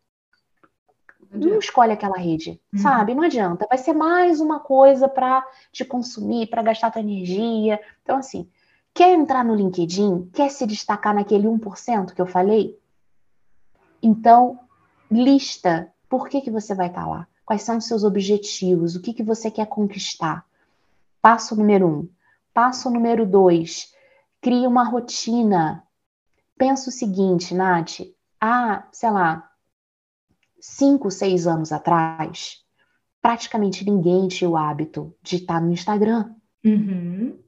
não 1.49 1.59
escolhe 1.59 1.93
aquela 1.93 2.17
rede, 2.17 2.61
uhum. 2.73 2.81
sabe? 2.81 3.15
Não 3.15 3.23
adianta, 3.23 3.67
vai 3.69 3.79
ser 3.79 3.93
mais 3.93 4.41
uma 4.41 4.61
coisa 4.61 5.09
para 5.09 5.45
te 5.73 5.85
consumir, 5.85 6.49
para 6.49 6.63
gastar 6.63 6.91
tua 6.91 7.01
energia. 7.01 7.81
Então 8.03 8.19
assim, 8.19 8.49
Quer 8.93 9.15
entrar 9.15 9.45
no 9.45 9.55
LinkedIn? 9.55 10.31
Quer 10.33 10.51
se 10.51 10.67
destacar 10.67 11.15
naquele 11.15 11.47
1% 11.47 12.13
que 12.13 12.21
eu 12.21 12.27
falei? 12.27 12.79
Então, 14.03 14.59
lista 15.11 15.93
por 16.09 16.29
que, 16.29 16.41
que 16.41 16.51
você 16.51 16.75
vai 16.75 16.89
estar 16.89 17.05
tá 17.05 17.09
lá. 17.09 17.29
Quais 17.45 17.63
são 17.63 17.79
os 17.79 17.87
seus 17.87 18.05
objetivos? 18.05 18.97
O 18.97 19.01
que, 19.01 19.15
que 19.15 19.23
você 19.23 19.51
quer 19.51 19.67
conquistar? 19.67 20.45
Passo 21.23 21.55
número 21.55 21.87
um. 21.87 22.09
Passo 22.53 22.91
número 22.91 23.25
dois. 23.25 23.95
Crie 24.41 24.67
uma 24.67 24.85
rotina. 24.85 25.85
Pensa 26.59 26.91
o 26.91 26.93
seguinte, 26.93 27.55
Nath. 27.55 28.01
Há, 28.41 28.89
sei 28.93 29.11
lá, 29.11 29.50
cinco, 30.61 31.11
seis 31.11 31.47
anos 31.47 31.73
atrás, 31.73 32.59
praticamente 33.21 33.85
ninguém 33.85 34.29
tinha 34.29 34.49
o 34.49 34.57
hábito 34.57 35.15
de 35.23 35.37
estar 35.37 35.61
no 35.61 35.73
Instagram. 35.73 36.35
Uhum. 36.65 37.39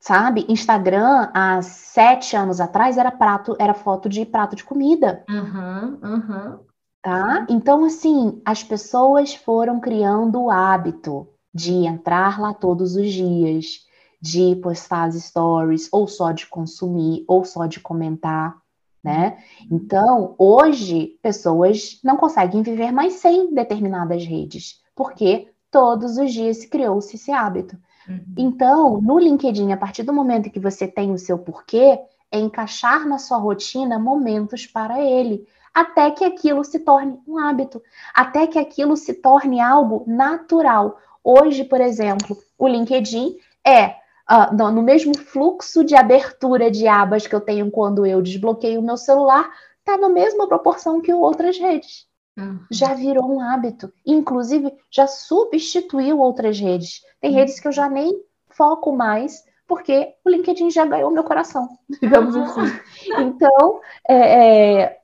Sabe? 0.00 0.44
Instagram, 0.48 1.30
há 1.32 1.62
sete 1.62 2.36
anos 2.36 2.60
atrás, 2.60 2.98
era 2.98 3.10
prato, 3.10 3.56
era 3.58 3.72
foto 3.72 4.08
de 4.08 4.26
prato 4.26 4.56
de 4.56 4.64
comida. 4.64 5.24
Uhum, 5.28 5.98
uhum. 6.02 6.58
Tá? 7.00 7.46
Então, 7.48 7.84
assim, 7.84 8.40
as 8.44 8.62
pessoas 8.62 9.34
foram 9.34 9.80
criando 9.80 10.42
o 10.42 10.50
hábito 10.50 11.28
de 11.52 11.72
entrar 11.86 12.40
lá 12.40 12.54
todos 12.54 12.96
os 12.96 13.12
dias, 13.12 13.80
de 14.20 14.56
postar 14.56 15.04
as 15.04 15.14
stories, 15.16 15.88
ou 15.92 16.06
só 16.06 16.32
de 16.32 16.46
consumir, 16.46 17.24
ou 17.26 17.44
só 17.44 17.66
de 17.66 17.80
comentar, 17.80 18.61
né? 19.02 19.38
Então, 19.70 20.34
hoje, 20.38 21.18
pessoas 21.22 21.98
não 22.04 22.16
conseguem 22.16 22.62
viver 22.62 22.92
mais 22.92 23.14
sem 23.14 23.52
determinadas 23.52 24.24
redes, 24.24 24.80
porque 24.94 25.48
todos 25.70 26.18
os 26.18 26.32
dias 26.32 26.58
se 26.58 26.68
criou-se 26.68 27.16
esse 27.16 27.32
hábito. 27.32 27.76
Uhum. 28.08 28.24
Então, 28.36 29.00
no 29.00 29.18
LinkedIn, 29.18 29.72
a 29.72 29.76
partir 29.76 30.02
do 30.02 30.12
momento 30.12 30.50
que 30.50 30.60
você 30.60 30.86
tem 30.86 31.12
o 31.12 31.18
seu 31.18 31.38
porquê, 31.38 31.98
é 32.30 32.38
encaixar 32.38 33.06
na 33.06 33.18
sua 33.18 33.38
rotina 33.38 33.98
momentos 33.98 34.66
para 34.66 35.00
ele 35.00 35.46
até 35.74 36.10
que 36.10 36.24
aquilo 36.24 36.64
se 36.64 36.80
torne 36.80 37.18
um 37.26 37.38
hábito, 37.38 37.82
até 38.14 38.46
que 38.46 38.58
aquilo 38.58 38.96
se 38.96 39.14
torne 39.14 39.60
algo 39.60 40.04
natural. 40.06 40.98
Hoje, 41.24 41.64
por 41.64 41.80
exemplo, 41.80 42.36
o 42.58 42.68
LinkedIn 42.68 43.36
é 43.64 43.96
uh, 44.32 44.70
no 44.72 44.82
mesmo 44.82 45.16
fluxo 45.16 45.84
de 45.84 45.94
abertura 45.94 46.70
de 46.70 46.88
abas 46.88 47.26
que 47.26 47.34
eu 47.34 47.40
tenho 47.40 47.70
quando 47.70 48.06
eu 48.06 48.22
desbloqueio 48.22 48.80
o 48.80 48.84
meu 48.84 48.96
celular, 48.96 49.50
está 49.78 49.96
na 49.96 50.08
mesma 50.08 50.48
proporção 50.48 51.00
que 51.00 51.12
outras 51.12 51.58
redes. 51.58 52.06
Uhum. 52.38 52.60
Já 52.70 52.94
virou 52.94 53.30
um 53.30 53.40
hábito. 53.40 53.92
Inclusive, 54.06 54.72
já 54.90 55.06
substituiu 55.06 56.18
outras 56.18 56.58
redes. 56.58 57.02
Tem 57.20 57.30
uhum. 57.30 57.36
redes 57.36 57.60
que 57.60 57.68
eu 57.68 57.72
já 57.72 57.88
nem 57.88 58.18
foco 58.48 58.92
mais, 58.92 59.44
porque 59.66 60.14
o 60.24 60.30
LinkedIn 60.30 60.70
já 60.70 60.86
ganhou 60.86 61.10
meu 61.10 61.24
coração, 61.24 61.68
digamos 62.00 62.34
uhum. 62.34 62.44
assim. 62.44 62.62
Então, 63.18 63.80
é, 64.08 64.80
é, 64.80 65.02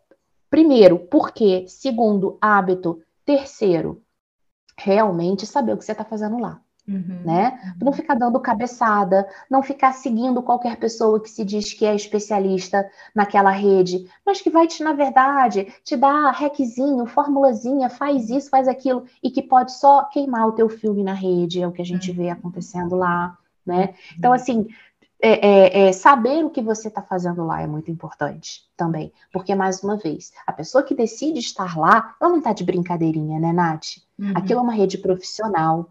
Primeiro, 0.51 0.99
por 0.99 1.33
quê? 1.33 1.67
Segundo, 1.69 2.39
hábito. 2.41 3.03
Terceiro, 3.25 4.03
realmente 4.77 5.47
saber 5.47 5.75
o 5.75 5.77
que 5.77 5.85
você 5.85 5.93
está 5.93 6.05
fazendo 6.05 6.39
lá. 6.39 6.61
Uhum, 6.89 7.21
né? 7.23 7.75
Não 7.79 7.93
ficar 7.93 8.15
dando 8.15 8.41
cabeçada, 8.41 9.29
não 9.51 9.63
ficar 9.63 9.93
seguindo 9.93 10.43
qualquer 10.43 10.79
pessoa 10.79 11.21
que 11.21 11.29
se 11.29 11.45
diz 11.45 11.75
que 11.75 11.85
é 11.85 11.95
especialista 11.95 12.91
naquela 13.15 13.51
rede, 13.51 14.11
mas 14.25 14.41
que 14.41 14.49
vai 14.49 14.67
te, 14.67 14.83
na 14.83 14.95
verdade, 14.95 15.71
te 15.85 15.97
dar 15.99 16.31
requisinho, 16.31 17.05
formulazinha, 17.05 17.91
faz 17.91 18.31
isso, 18.31 18.49
faz 18.49 18.67
aquilo, 18.67 19.05
e 19.23 19.31
que 19.31 19.43
pode 19.43 19.73
só 19.73 20.05
queimar 20.05 20.49
o 20.49 20.53
teu 20.53 20.69
filme 20.71 21.05
na 21.05 21.13
rede, 21.13 21.61
é 21.61 21.69
o 21.69 21.73
que 21.73 21.83
a 21.83 21.85
gente 21.85 22.11
vê 22.11 22.29
uhum. 22.29 22.33
acontecendo 22.33 22.97
lá, 22.97 23.37
né? 23.67 23.95
Então, 24.17 24.31
uhum. 24.31 24.37
assim, 24.37 24.67
é, 25.21 25.47
é, 25.47 25.89
é, 25.89 25.93
saber 25.93 26.45
o 26.45 26.51
que 26.51 26.63
você 26.63 26.89
está 26.89 27.03
fazendo 27.03 27.45
lá 27.45 27.61
é 27.61 27.67
muito 27.67 27.91
importante 27.91 28.63
também. 28.77 29.13
Porque, 29.33 29.55
mais 29.55 29.83
uma 29.83 29.97
vez, 29.97 30.33
a 30.47 30.53
pessoa 30.53 30.83
que 30.83 30.95
decide 30.95 31.41
estar 31.41 31.77
lá, 31.77 32.15
ela 32.21 32.31
não 32.31 32.39
está 32.39 32.53
de 32.53 32.65
brincadeirinha, 32.65 33.39
né, 33.39 33.53
Nath? 33.53 33.99
Uhum. 34.19 34.33
Aquilo 34.35 34.61
é 34.61 34.63
uma 34.63 34.73
rede 34.73 34.97
profissional, 34.97 35.91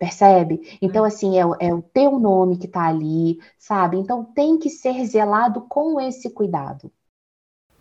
percebe? 0.00 0.78
Então, 0.80 1.02
uhum. 1.02 1.08
assim, 1.08 1.38
é, 1.38 1.42
é 1.68 1.74
o 1.74 1.82
teu 1.82 2.18
nome 2.18 2.56
que 2.56 2.64
está 2.64 2.88
ali, 2.88 3.38
sabe? 3.58 3.98
Então, 3.98 4.24
tem 4.24 4.58
que 4.58 4.70
ser 4.70 5.04
zelado 5.04 5.60
com 5.68 6.00
esse 6.00 6.30
cuidado. 6.30 6.90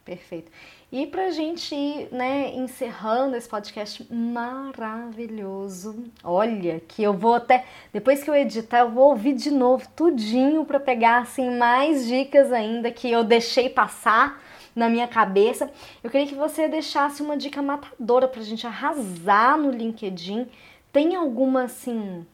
Perfeito. 0.03 0.51
E 0.91 1.05
para 1.05 1.27
a 1.27 1.29
gente 1.29 1.73
ir 1.73 2.09
né, 2.11 2.53
encerrando 2.55 3.35
esse 3.35 3.47
podcast 3.47 4.11
maravilhoso, 4.11 6.03
olha 6.23 6.81
que 6.87 7.03
eu 7.03 7.13
vou 7.13 7.35
até, 7.35 7.63
depois 7.93 8.23
que 8.23 8.29
eu 8.29 8.35
editar, 8.35 8.79
eu 8.79 8.91
vou 8.91 9.11
ouvir 9.11 9.33
de 9.33 9.51
novo 9.51 9.87
tudinho 9.95 10.65
para 10.65 10.79
pegar 10.79 11.19
assim 11.19 11.55
mais 11.57 12.07
dicas 12.07 12.51
ainda 12.51 12.91
que 12.91 13.09
eu 13.09 13.23
deixei 13.23 13.69
passar 13.69 14.41
na 14.75 14.89
minha 14.89 15.07
cabeça. 15.07 15.71
Eu 16.03 16.09
queria 16.09 16.25
que 16.25 16.35
você 16.35 16.67
deixasse 16.67 17.21
uma 17.21 17.37
dica 17.37 17.61
matadora 17.61 18.27
para 18.27 18.41
a 18.41 18.45
gente 18.45 18.65
arrasar 18.65 19.57
no 19.59 19.69
LinkedIn. 19.69 20.47
Tem 20.91 21.15
alguma 21.15 21.63
assim, 21.63 22.25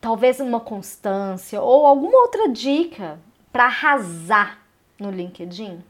talvez 0.00 0.40
uma 0.40 0.60
constância 0.60 1.60
ou 1.60 1.86
alguma 1.86 2.18
outra 2.22 2.48
dica 2.48 3.18
para 3.52 3.64
arrasar 3.64 4.58
no 4.98 5.10
LinkedIn? 5.10 5.82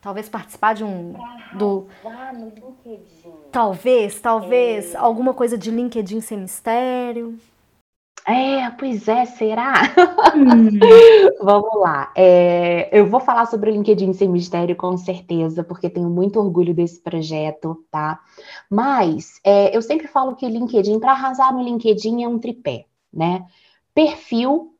Talvez 0.00 0.28
participar 0.28 0.74
de 0.74 0.82
um. 0.82 1.14
do 1.52 1.86
no 2.32 2.48
LinkedIn. 2.48 3.32
Talvez, 3.52 4.20
talvez. 4.20 4.94
É. 4.94 4.96
Alguma 4.96 5.34
coisa 5.34 5.58
de 5.58 5.70
LinkedIn 5.70 6.20
sem 6.20 6.38
mistério. 6.38 7.38
É, 8.26 8.70
pois 8.70 9.08
é, 9.08 9.24
será? 9.24 9.74
Hum. 10.36 10.78
Vamos 11.42 11.80
lá. 11.80 12.12
É, 12.14 12.88
eu 12.96 13.06
vou 13.06 13.20
falar 13.20 13.46
sobre 13.46 13.70
o 13.70 13.72
LinkedIn 13.72 14.12
Sem 14.12 14.28
Mistério 14.28 14.76
com 14.76 14.96
certeza, 14.96 15.64
porque 15.64 15.88
tenho 15.88 16.10
muito 16.10 16.38
orgulho 16.38 16.74
desse 16.74 17.00
projeto, 17.00 17.84
tá? 17.90 18.20
Mas 18.68 19.40
é, 19.44 19.74
eu 19.76 19.82
sempre 19.82 20.06
falo 20.06 20.36
que 20.36 20.46
LinkedIn, 20.46 21.00
para 21.00 21.12
arrasar 21.12 21.52
no 21.54 21.62
LinkedIn, 21.62 22.22
é 22.22 22.28
um 22.28 22.38
tripé, 22.38 22.86
né? 23.12 23.46
Perfil, 23.94 24.74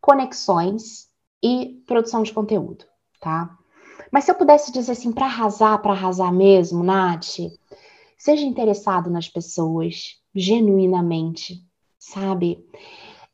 conexões 0.00 1.08
e 1.42 1.82
produção 1.86 2.22
de 2.22 2.32
conteúdo, 2.32 2.84
tá? 3.20 3.56
Mas 4.10 4.24
se 4.24 4.30
eu 4.30 4.34
pudesse 4.34 4.72
dizer 4.72 4.92
assim, 4.92 5.12
para 5.12 5.26
arrasar, 5.26 5.80
para 5.80 5.92
arrasar 5.92 6.32
mesmo, 6.32 6.82
Nath, 6.82 7.38
seja 8.16 8.44
interessado 8.44 9.10
nas 9.10 9.28
pessoas, 9.28 10.18
genuinamente, 10.34 11.67
sabe? 12.12 12.64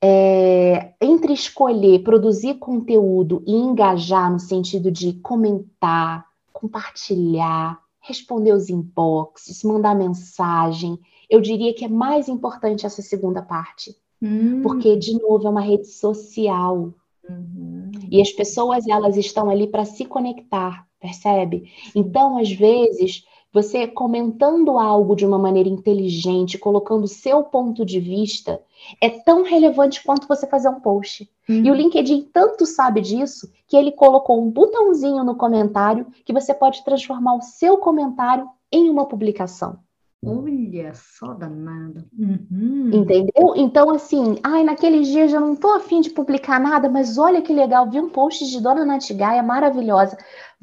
É, 0.02 0.92
entre 1.00 1.32
escolher 1.32 2.02
produzir 2.02 2.54
conteúdo 2.54 3.42
e 3.46 3.52
engajar 3.52 4.30
no 4.30 4.38
sentido 4.38 4.90
de 4.90 5.14
comentar, 5.14 6.26
compartilhar, 6.52 7.80
responder 8.00 8.52
os 8.52 8.68
inboxes, 8.68 9.62
mandar 9.64 9.94
mensagem, 9.94 10.98
eu 11.30 11.40
diria 11.40 11.72
que 11.72 11.84
é 11.84 11.88
mais 11.88 12.28
importante 12.28 12.84
essa 12.84 13.00
segunda 13.00 13.40
parte. 13.40 13.96
Hum. 14.20 14.60
Porque, 14.62 14.96
de 14.96 15.14
novo, 15.14 15.46
é 15.46 15.50
uma 15.50 15.60
rede 15.60 15.86
social. 15.86 16.92
Uhum. 17.28 17.90
E 18.10 18.20
as 18.20 18.30
pessoas, 18.30 18.86
elas 18.86 19.16
estão 19.16 19.48
ali 19.48 19.66
para 19.66 19.86
se 19.86 20.04
conectar, 20.04 20.86
percebe? 21.00 21.70
Então, 21.94 22.36
às 22.36 22.52
vezes, 22.52 23.24
você 23.54 23.86
comentando 23.86 24.76
algo 24.80 25.14
de 25.14 25.24
uma 25.24 25.38
maneira 25.38 25.68
inteligente, 25.68 26.58
colocando 26.58 27.04
o 27.04 27.08
seu 27.08 27.44
ponto 27.44 27.86
de 27.86 28.00
vista, 28.00 28.60
é 29.00 29.08
tão 29.08 29.44
relevante 29.44 30.02
quanto 30.02 30.26
você 30.26 30.44
fazer 30.44 30.68
um 30.68 30.80
post. 30.80 31.30
E 31.48 31.52
o 31.52 31.66
uhum. 31.68 31.74
LinkedIn 31.74 32.30
tanto 32.32 32.66
sabe 32.66 33.00
disso 33.00 33.48
que 33.68 33.76
ele 33.76 33.92
colocou 33.92 34.42
um 34.42 34.50
botãozinho 34.50 35.22
no 35.22 35.36
comentário 35.36 36.06
que 36.24 36.32
você 36.32 36.52
pode 36.52 36.84
transformar 36.84 37.36
o 37.36 37.42
seu 37.42 37.78
comentário 37.78 38.48
em 38.72 38.90
uma 38.90 39.06
publicação. 39.06 39.78
Olha 40.26 40.92
só 40.94 41.34
danado. 41.34 42.04
Uhum. 42.18 42.90
Entendeu? 42.92 43.52
Então, 43.56 43.90
assim, 43.90 44.38
ai, 44.42 44.64
naqueles 44.64 45.06
dias 45.08 45.32
eu 45.32 45.40
não 45.40 45.54
tô 45.54 45.70
afim 45.72 46.00
de 46.00 46.10
publicar 46.10 46.58
nada, 46.58 46.88
mas 46.88 47.18
olha 47.18 47.42
que 47.42 47.52
legal, 47.52 47.88
vi 47.90 48.00
um 48.00 48.08
post 48.08 48.46
de 48.46 48.60
Dona 48.60 48.84
Natigaia 48.84 49.42
maravilhosa. 49.42 50.16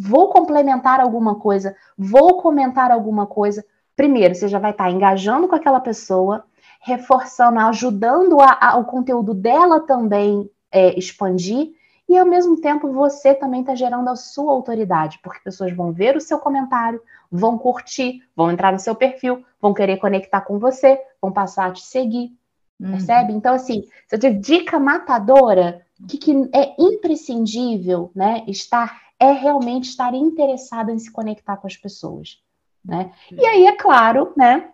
Vou 0.03 0.29
complementar 0.29 0.99
alguma 0.99 1.35
coisa, 1.35 1.75
vou 1.95 2.41
comentar 2.41 2.91
alguma 2.91 3.27
coisa. 3.27 3.63
Primeiro, 3.95 4.33
você 4.33 4.47
já 4.47 4.57
vai 4.57 4.71
estar 4.71 4.85
tá 4.85 4.89
engajando 4.89 5.47
com 5.47 5.53
aquela 5.53 5.79
pessoa, 5.79 6.43
reforçando, 6.81 7.59
ajudando 7.59 8.41
a, 8.41 8.57
a, 8.59 8.77
o 8.77 8.85
conteúdo 8.85 9.33
dela 9.33 9.81
também 9.81 10.49
é, 10.71 10.97
expandir, 10.97 11.73
e 12.09 12.17
ao 12.17 12.25
mesmo 12.25 12.59
tempo 12.59 12.91
você 12.91 13.35
também 13.35 13.61
está 13.61 13.75
gerando 13.75 14.09
a 14.09 14.15
sua 14.15 14.51
autoridade, 14.51 15.19
porque 15.21 15.39
pessoas 15.43 15.71
vão 15.73 15.91
ver 15.91 16.17
o 16.17 16.21
seu 16.21 16.39
comentário, 16.39 16.99
vão 17.31 17.55
curtir, 17.57 18.23
vão 18.35 18.51
entrar 18.51 18.73
no 18.73 18.79
seu 18.79 18.95
perfil, 18.95 19.45
vão 19.61 19.71
querer 19.71 19.97
conectar 19.97 20.41
com 20.41 20.57
você, 20.57 20.99
vão 21.21 21.31
passar 21.31 21.67
a 21.67 21.71
te 21.71 21.81
seguir. 21.81 22.35
Uhum. 22.79 22.91
Percebe? 22.91 23.33
Então, 23.33 23.53
assim, 23.53 23.83
se 24.07 24.27
eu 24.27 24.33
dica 24.33 24.79
matadora, 24.79 25.85
o 26.01 26.07
que, 26.07 26.17
que 26.17 26.49
é 26.53 26.73
imprescindível, 26.79 28.11
né? 28.15 28.43
Estar 28.47 28.99
é 29.21 29.31
realmente 29.33 29.83
estar 29.83 30.15
interessado 30.15 30.89
em 30.89 30.97
se 30.97 31.11
conectar 31.11 31.55
com 31.55 31.67
as 31.67 31.77
pessoas. 31.77 32.39
Né? 32.83 33.11
E 33.31 33.45
aí, 33.45 33.67
é 33.67 33.73
claro, 33.73 34.33
né? 34.35 34.71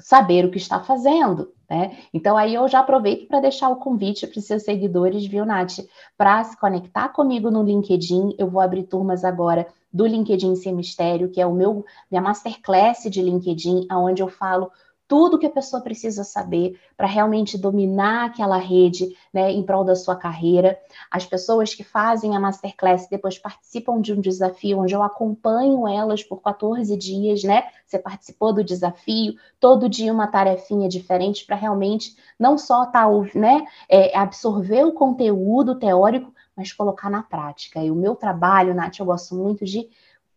Saber 0.00 0.44
o 0.44 0.50
que 0.50 0.58
está 0.58 0.82
fazendo. 0.82 1.52
Né? 1.70 1.96
Então, 2.12 2.36
aí 2.36 2.54
eu 2.54 2.66
já 2.66 2.80
aproveito 2.80 3.28
para 3.28 3.38
deixar 3.38 3.68
o 3.68 3.76
convite 3.76 4.26
para 4.26 4.40
os 4.40 4.44
seus 4.46 4.64
seguidores, 4.64 5.24
viu, 5.26 5.46
Nath? 5.46 5.78
Para 6.16 6.42
se 6.42 6.58
conectar 6.58 7.10
comigo 7.10 7.52
no 7.52 7.62
LinkedIn. 7.62 8.34
Eu 8.36 8.50
vou 8.50 8.60
abrir 8.60 8.82
turmas 8.82 9.24
agora 9.24 9.68
do 9.92 10.04
LinkedIn 10.04 10.56
Sem 10.56 10.74
Mistério, 10.74 11.30
que 11.30 11.40
é 11.40 11.46
o 11.46 11.54
meu 11.54 11.84
minha 12.10 12.20
masterclass 12.20 13.04
de 13.04 13.22
LinkedIn, 13.22 13.86
onde 13.92 14.20
eu 14.20 14.28
falo 14.28 14.72
tudo 15.08 15.38
que 15.38 15.46
a 15.46 15.50
pessoa 15.50 15.82
precisa 15.82 16.22
saber 16.22 16.78
para 16.94 17.06
realmente 17.06 17.56
dominar 17.56 18.26
aquela 18.26 18.58
rede 18.58 19.16
né, 19.32 19.50
em 19.50 19.62
prol 19.62 19.82
da 19.82 19.96
sua 19.96 20.14
carreira. 20.14 20.78
As 21.10 21.24
pessoas 21.24 21.74
que 21.74 21.82
fazem 21.82 22.36
a 22.36 22.40
masterclass 22.40 23.08
depois 23.08 23.38
participam 23.38 24.02
de 24.02 24.12
um 24.12 24.20
desafio 24.20 24.80
onde 24.80 24.94
eu 24.94 25.02
acompanho 25.02 25.88
elas 25.88 26.22
por 26.22 26.42
14 26.42 26.94
dias, 26.96 27.42
né? 27.42 27.64
Você 27.86 27.98
participou 27.98 28.52
do 28.52 28.62
desafio, 28.62 29.34
todo 29.58 29.88
dia 29.88 30.12
uma 30.12 30.26
tarefinha 30.26 30.88
diferente 30.88 31.46
para 31.46 31.56
realmente 31.56 32.14
não 32.38 32.58
só 32.58 32.84
tá, 32.84 33.06
né, 33.34 33.66
é, 33.88 34.16
absorver 34.16 34.84
o 34.84 34.92
conteúdo 34.92 35.78
teórico, 35.78 36.34
mas 36.54 36.72
colocar 36.72 37.08
na 37.08 37.22
prática. 37.22 37.82
E 37.82 37.90
o 37.90 37.94
meu 37.94 38.14
trabalho, 38.14 38.74
Nath, 38.74 38.98
eu 38.98 39.06
gosto 39.06 39.34
muito 39.34 39.64
de 39.64 39.88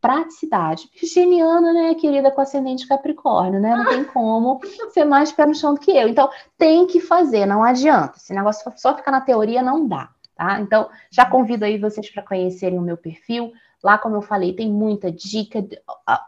praticidade. 0.02 0.89
Virginiana, 0.99 1.72
né, 1.72 1.95
querida, 1.95 2.32
com 2.32 2.41
ascendente 2.41 2.88
Capricórnio, 2.88 3.60
né? 3.62 3.76
Não 3.76 3.86
tem 3.86 4.04
como 4.04 4.60
ser 4.91 5.06
mais 5.06 5.32
pé 5.32 5.45
no 5.45 5.54
chão 5.54 5.76
do 5.76 5.80
que 5.80 5.91
eu. 5.91 6.10
Então, 6.10 6.30
tem 6.58 6.88
que 6.88 6.99
fazer, 6.99 7.45
não 7.45 7.64
adianta. 7.64 8.18
Esse 8.18 8.34
negócio 8.34 8.70
só 8.78 8.97
ficar 8.97 9.12
na 9.12 9.22
teoria 9.22 9.62
não 9.62 9.88
dá, 9.88 10.10
tá? 10.36 10.60
Então, 10.60 10.89
já 11.12 11.26
convido 11.26 11.64
aí 11.64 11.78
vocês 11.78 12.10
para 12.10 12.24
conhecerem 12.24 12.80
o 12.80 12.82
meu 12.82 12.97
perfil. 12.97 13.54
Lá, 13.84 13.97
como 13.97 14.16
eu 14.16 14.22
falei, 14.22 14.54
tem 14.54 14.70
muita 14.70 15.12
dica. 15.12 15.66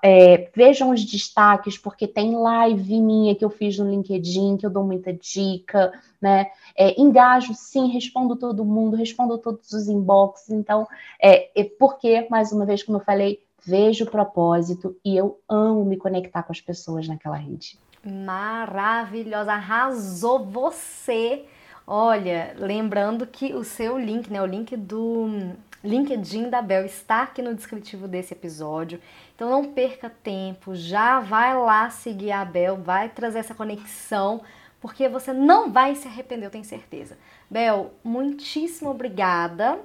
É, 0.04 0.50
vejam 0.56 0.90
os 0.90 1.06
destaques, 1.06 1.78
porque 1.78 2.08
tem 2.08 2.36
live 2.36 3.00
minha 3.00 3.36
que 3.36 3.46
eu 3.46 3.50
fiz 3.50 3.78
no 3.78 3.90
LinkedIn, 3.90 4.58
que 4.58 4.66
eu 4.66 4.72
dou 4.72 4.84
muita 4.84 5.14
dica, 5.14 5.94
né? 6.20 6.48
É, 6.76 7.00
engajo, 7.00 7.54
sim, 7.54 7.90
respondo 7.90 8.36
todo 8.36 8.66
mundo, 8.66 8.98
respondo 8.98 9.38
todos 9.38 9.72
os 9.72 9.88
inboxes. 9.88 10.50
Então, 10.50 10.88
é, 11.22 11.50
é 11.60 11.64
porque, 11.64 12.28
mais 12.30 12.52
uma 12.52 12.66
vez, 12.66 12.82
como 12.82 12.98
eu 12.98 13.04
falei, 13.04 13.40
vejo 13.66 14.06
o 14.06 14.10
propósito 14.10 14.96
e 15.04 15.16
eu 15.16 15.40
amo 15.48 15.86
me 15.86 15.98
conectar 15.98 16.44
com 16.44 16.52
as 16.52 16.62
pessoas 16.62 17.08
naquela 17.08 17.38
rede. 17.38 17.80
Maravilhosa, 18.04 19.54
arrasou 19.54 20.46
você. 20.46 21.46
Olha, 21.88 22.56
lembrando 22.58 23.26
que 23.26 23.54
o 23.54 23.64
seu 23.64 23.98
link, 23.98 24.32
né, 24.32 24.42
o 24.42 24.46
link 24.46 24.76
do 24.76 25.54
LinkedIn 25.84 26.50
da 26.50 26.62
Bel 26.62 26.86
está 26.86 27.24
aqui 27.24 27.42
no 27.42 27.54
descritivo 27.54 28.08
desse 28.08 28.34
episódio. 28.34 29.00
Então 29.36 29.50
não 29.50 29.74
perca 29.74 30.10
tempo, 30.10 30.76
já 30.76 31.20
vai 31.20 31.58
lá 31.58 31.90
seguir 31.90 32.32
a 32.32 32.46
Bel, 32.46 32.78
vai 32.78 33.10
trazer 33.10 33.40
essa 33.40 33.54
conexão, 33.54 34.42
porque 34.80 35.10
você 35.10 35.34
não 35.34 35.72
vai 35.72 35.96
se 35.96 36.08
arrepender, 36.08 36.48
eu 36.48 36.52
tenho 36.52 36.64
certeza. 36.64 37.18
Bel, 37.50 37.94
muitíssimo 38.04 38.90
obrigada 38.90 39.80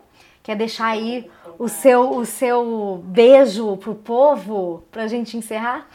Quer 0.48 0.56
deixar 0.56 0.86
aí 0.86 1.30
o 1.58 1.68
seu, 1.68 2.16
o 2.16 2.24
seu 2.24 3.02
beijo 3.04 3.76
pro 3.76 3.94
povo 3.94 4.82
pra 4.90 5.06
gente 5.06 5.36
encerrar? 5.36 5.86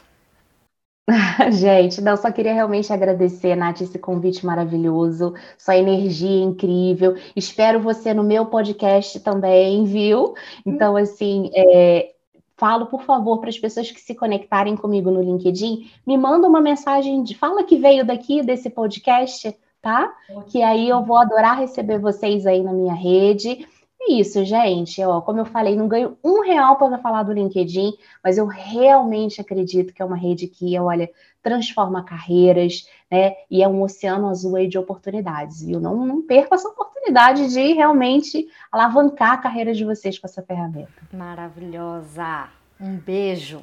Gente, 1.52 2.00
não, 2.02 2.16
só 2.16 2.32
queria 2.32 2.54
realmente 2.54 2.94
agradecer, 2.94 3.56
Nath, 3.56 3.82
esse 3.82 3.98
convite 3.98 4.46
maravilhoso, 4.46 5.34
sua 5.58 5.76
energia 5.76 6.44
incrível. 6.44 7.16
Espero 7.36 7.80
você 7.80 8.14
no 8.14 8.24
meu 8.24 8.46
podcast 8.46 9.20
também, 9.22 9.86
viu? 9.86 10.36
Então, 10.64 10.96
assim, 10.98 11.50
é, 11.56 12.12
falo, 12.56 12.86
por 12.86 13.02
favor, 13.02 13.40
para 13.40 13.50
as 13.50 13.58
pessoas 13.58 13.90
que 13.90 14.00
se 14.00 14.14
conectarem 14.14 14.78
comigo 14.78 15.10
no 15.10 15.24
LinkedIn, 15.24 15.90
me 16.06 16.16
manda 16.16 16.48
uma 16.48 16.62
mensagem 16.62 17.24
de 17.24 17.34
fala 17.34 17.64
que 17.64 17.78
veio 17.78 18.06
daqui 18.06 18.44
desse 18.44 18.70
podcast, 18.70 19.52
tá? 19.82 20.14
Que 20.46 20.62
aí 20.62 20.90
eu 20.90 21.04
vou 21.04 21.18
adorar 21.18 21.58
receber 21.58 21.98
vocês 21.98 22.46
aí 22.46 22.62
na 22.62 22.72
minha 22.72 22.94
rede. 22.94 23.66
É 24.06 24.14
isso, 24.14 24.44
gente. 24.44 25.02
Ó, 25.04 25.22
como 25.22 25.40
eu 25.40 25.46
falei, 25.46 25.76
não 25.76 25.88
ganho 25.88 26.18
um 26.24 26.42
real 26.42 26.76
para 26.76 26.98
falar 26.98 27.24
do 27.24 27.32
LinkedIn, 27.32 27.94
mas 28.24 28.38
eu 28.38 28.46
realmente 28.46 29.40
acredito 29.40 29.94
que 29.94 30.02
é 30.02 30.06
uma 30.06 30.18
rede 30.18 30.48
que, 30.48 30.78
olha, 30.78 31.10
transforma 31.42 32.04
carreiras, 32.04 32.88
né? 33.10 33.34
E 33.50 33.64
é 33.64 33.68
um 33.68 33.82
oceano 33.82 34.30
azul 34.30 34.58
aí 34.58 34.68
de 34.68 34.78
oportunidades, 34.78 35.64
viu? 35.64 35.80
Não, 35.80 36.06
não 36.06 36.22
perca 36.22 36.56
essa 36.56 36.68
oportunidade 36.68 37.50
de 37.50 37.74
realmente 37.74 38.48
alavancar 38.72 39.34
a 39.34 39.38
carreira 39.38 39.74
de 39.74 39.86
vocês 39.86 40.20
com 40.20 40.28
essa 40.28 40.42
ferramenta. 40.42 40.94
Maravilhosa. 41.12 42.50
Um 42.80 42.98
beijo. 42.98 43.62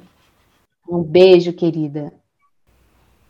Um 0.87 1.03
beijo, 1.03 1.53
querida. 1.53 2.11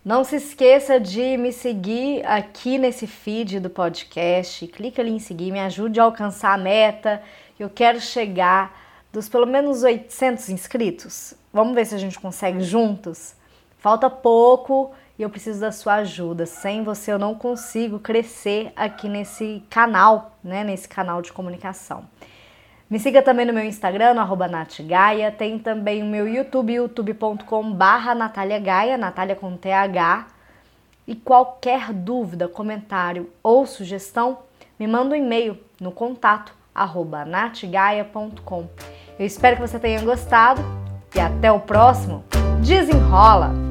Não 0.03 0.23
se 0.23 0.37
esqueça 0.37 0.99
de 0.99 1.37
me 1.37 1.53
seguir 1.53 2.25
aqui 2.25 2.79
nesse 2.79 3.05
feed 3.05 3.59
do 3.59 3.69
podcast. 3.69 4.65
Clica 4.65 4.99
ali 4.99 5.11
em 5.11 5.19
seguir, 5.19 5.51
me 5.51 5.59
ajude 5.59 5.99
a 5.99 6.03
alcançar 6.03 6.55
a 6.55 6.57
meta. 6.57 7.21
Eu 7.59 7.69
quero 7.69 8.01
chegar 8.01 8.75
dos 9.13 9.29
pelo 9.29 9.45
menos 9.45 9.83
800 9.83 10.49
inscritos. 10.49 11.35
Vamos 11.53 11.75
ver 11.75 11.85
se 11.85 11.93
a 11.93 11.99
gente 11.99 12.19
consegue 12.19 12.61
juntos. 12.61 13.35
Falta 13.77 14.09
pouco 14.09 14.91
e 15.19 15.21
eu 15.21 15.29
preciso 15.29 15.59
da 15.59 15.71
sua 15.71 15.97
ajuda. 15.97 16.47
Sem 16.47 16.83
você 16.83 17.13
eu 17.13 17.19
não 17.19 17.35
consigo 17.35 17.99
crescer 17.99 18.73
aqui 18.75 19.07
nesse 19.07 19.61
canal, 19.69 20.35
né, 20.43 20.63
nesse 20.63 20.89
canal 20.89 21.21
de 21.21 21.31
comunicação. 21.31 22.09
Me 22.91 22.99
siga 22.99 23.21
também 23.21 23.45
no 23.45 23.53
meu 23.53 23.63
Instagram, 23.63 24.15
no 24.15 24.19
arroba. 24.19 24.49
Tem 25.37 25.57
também 25.57 26.03
o 26.03 26.05
meu 26.05 26.27
YouTube, 26.27 26.73
youtube.com 26.73 27.71
barra 27.71 28.13
Natália 28.13 28.59
Gaia, 28.59 28.97
Natália 28.97 29.33
com 29.33 29.55
TH. 29.55 30.27
E 31.07 31.15
qualquer 31.15 31.93
dúvida, 31.93 32.49
comentário 32.49 33.29
ou 33.41 33.65
sugestão, 33.65 34.39
me 34.77 34.85
manda 34.87 35.15
um 35.15 35.17
e-mail 35.17 35.57
no 35.79 35.93
contato 35.93 36.53
arroba 36.75 37.23
natgaia.com. 37.23 38.67
Eu 39.17 39.25
espero 39.25 39.55
que 39.55 39.61
você 39.61 39.79
tenha 39.79 40.01
gostado 40.01 40.61
e 41.15 41.19
até 41.19 41.49
o 41.49 41.61
próximo. 41.61 42.25
Desenrola! 42.61 43.70